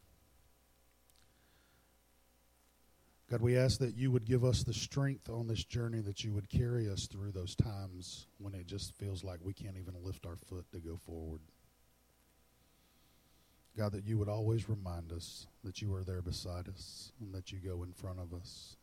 God, 3.30 3.40
we 3.40 3.56
ask 3.56 3.78
that 3.80 3.96
you 3.96 4.12
would 4.12 4.24
give 4.24 4.44
us 4.44 4.62
the 4.62 4.74
strength 4.74 5.28
on 5.28 5.48
this 5.48 5.64
journey, 5.64 6.00
that 6.00 6.22
you 6.22 6.32
would 6.32 6.48
carry 6.48 6.88
us 6.88 7.06
through 7.06 7.32
those 7.32 7.56
times 7.56 8.26
when 8.38 8.54
it 8.54 8.66
just 8.66 8.94
feels 8.94 9.24
like 9.24 9.40
we 9.42 9.52
can't 9.52 9.76
even 9.78 9.94
lift 10.04 10.26
our 10.26 10.36
foot 10.36 10.64
to 10.72 10.78
go 10.78 10.96
forward. 10.96 11.40
God, 13.76 13.92
that 13.92 14.04
you 14.06 14.16
would 14.18 14.28
always 14.28 14.68
remind 14.68 15.12
us 15.12 15.46
that 15.64 15.82
you 15.82 15.92
are 15.94 16.04
there 16.04 16.22
beside 16.22 16.68
us 16.68 17.10
and 17.20 17.34
that 17.34 17.50
you 17.50 17.58
go 17.58 17.82
in 17.82 17.92
front 17.92 18.20
of 18.20 18.32
us 18.32 18.75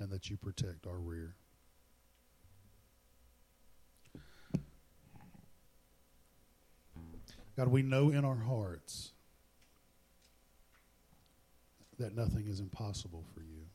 and 0.00 0.10
that 0.10 0.30
you 0.30 0.36
protect 0.36 0.86
our 0.86 0.98
rear. 0.98 1.34
God, 7.56 7.68
we 7.68 7.82
know 7.82 8.08
in 8.08 8.24
our 8.24 8.36
hearts 8.36 9.12
that 11.98 12.16
nothing 12.16 12.46
is 12.46 12.60
impossible 12.60 13.22
for 13.34 13.40
you. 13.40 13.66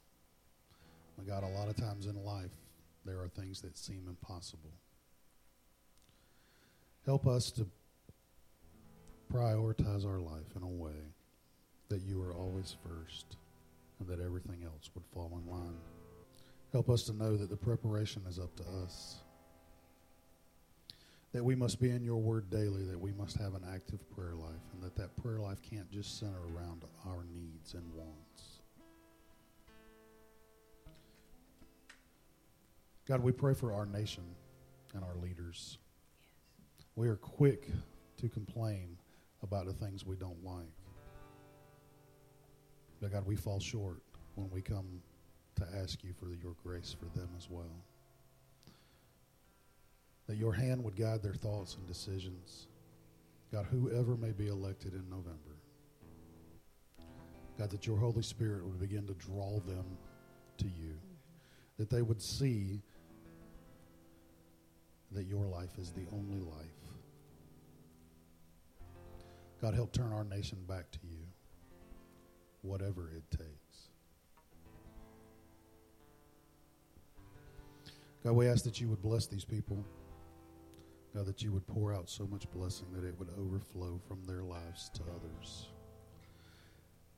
My 1.19 1.23
God, 1.23 1.43
a 1.43 1.47
lot 1.47 1.69
of 1.69 1.75
times 1.75 2.07
in 2.07 2.15
life, 2.25 2.49
there 3.05 3.19
are 3.19 3.27
things 3.27 3.61
that 3.61 3.77
seem 3.77 4.05
impossible. 4.07 4.71
Help 7.05 7.27
us 7.27 7.51
to 7.51 7.67
prioritize 9.31 10.03
our 10.05 10.19
life 10.19 10.55
in 10.55 10.63
a 10.63 10.67
way 10.67 11.13
that 11.89 12.01
you 12.01 12.19
are 12.23 12.33
always 12.33 12.75
first 12.83 13.37
and 13.99 14.07
that 14.09 14.19
everything 14.19 14.63
else 14.63 14.89
would 14.95 15.05
fall 15.13 15.39
in 15.39 15.51
line. 15.51 15.77
Help 16.71 16.89
us 16.89 17.03
to 17.03 17.13
know 17.13 17.37
that 17.37 17.49
the 17.49 17.55
preparation 17.55 18.23
is 18.27 18.39
up 18.39 18.55
to 18.57 18.63
us. 18.83 19.17
That 21.31 21.43
we 21.43 21.55
must 21.55 21.79
be 21.81 21.89
in 21.89 22.03
your 22.03 22.17
word 22.17 22.49
daily, 22.49 22.85
that 22.85 22.99
we 22.99 23.11
must 23.11 23.37
have 23.37 23.55
an 23.55 23.63
active 23.73 24.09
prayer 24.09 24.35
life, 24.35 24.61
and 24.73 24.81
that 24.83 24.95
that 24.95 25.15
prayer 25.21 25.39
life 25.39 25.61
can't 25.61 25.89
just 25.91 26.19
center 26.19 26.41
around 26.55 26.83
our 27.05 27.25
needs 27.33 27.73
and 27.73 27.83
wants. 27.93 28.61
God, 33.07 33.21
we 33.21 33.31
pray 33.31 33.53
for 33.53 33.71
our 33.71 33.85
nation 33.85 34.23
and 34.95 35.03
our 35.03 35.15
leaders. 35.21 35.77
We 36.95 37.07
are 37.07 37.17
quick 37.17 37.69
to 38.17 38.29
complain 38.29 38.97
about 39.43 39.67
the 39.67 39.73
things 39.73 40.05
we 40.05 40.15
don't 40.15 40.43
like. 40.43 40.65
But 42.99 43.11
God, 43.11 43.25
we 43.25 43.35
fall 43.35 43.59
short 43.59 44.01
when 44.35 44.49
we 44.49 44.61
come 44.61 45.01
to 45.55 45.65
ask 45.81 46.03
you 46.03 46.13
for 46.13 46.27
your 46.27 46.55
grace 46.63 46.95
for 46.97 47.05
them 47.17 47.29
as 47.37 47.49
well. 47.49 47.83
That 50.27 50.37
your 50.37 50.53
hand 50.53 50.83
would 50.83 50.95
guide 50.95 51.21
their 51.21 51.33
thoughts 51.33 51.75
and 51.75 51.87
decisions. 51.87 52.67
God, 53.51 53.65
whoever 53.71 54.17
may 54.17 54.31
be 54.31 54.47
elected 54.47 54.93
in 54.93 55.09
November. 55.09 55.55
God, 57.57 57.69
that 57.69 57.87
your 57.87 57.97
Holy 57.97 58.23
Spirit 58.23 58.65
would 58.65 58.79
begin 58.79 59.05
to 59.07 59.13
draw 59.13 59.59
them 59.59 59.85
to 60.57 60.65
you. 60.65 60.97
That 61.77 61.89
they 61.89 62.01
would 62.01 62.21
see 62.21 62.81
that 65.11 65.25
your 65.25 65.45
life 65.45 65.77
is 65.77 65.91
the 65.91 66.05
only 66.11 66.39
life. 66.39 66.65
God, 69.61 69.73
help 69.73 69.93
turn 69.93 70.11
our 70.11 70.25
nation 70.25 70.57
back 70.67 70.91
to 70.91 70.99
you, 71.03 71.23
whatever 72.61 73.09
it 73.15 73.23
takes. 73.31 73.64
God, 78.25 78.33
we 78.33 78.47
ask 78.49 78.63
that 78.63 78.81
you 78.81 78.89
would 78.89 79.03
bless 79.03 79.27
these 79.27 79.45
people. 79.45 79.85
God, 81.13 81.27
that 81.27 81.43
you 81.43 81.51
would 81.51 81.67
pour 81.67 81.93
out 81.93 82.09
so 82.09 82.25
much 82.25 82.49
blessing 82.49 82.87
that 82.91 83.05
it 83.05 83.13
would 83.19 83.29
overflow 83.39 84.01
from 84.07 84.23
their 84.25 84.41
lives 84.41 84.89
to 84.95 85.01
others. 85.03 85.67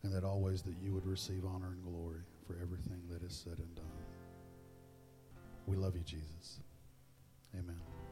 And 0.04 0.14
that 0.14 0.26
always 0.26 0.62
that 0.64 0.76
you 0.84 0.92
would 0.94 1.06
receive 1.06 1.46
honor 1.46 1.72
and 1.72 1.82
glory 1.82 2.24
for 2.46 2.58
everything 2.62 3.02
that 3.10 3.24
is 3.24 3.34
said 3.34 3.58
and 3.58 3.74
done. 3.74 3.86
We 5.66 5.78
love 5.78 5.96
you, 5.96 6.04
Jesus. 6.04 6.60
Amen. 7.56 8.07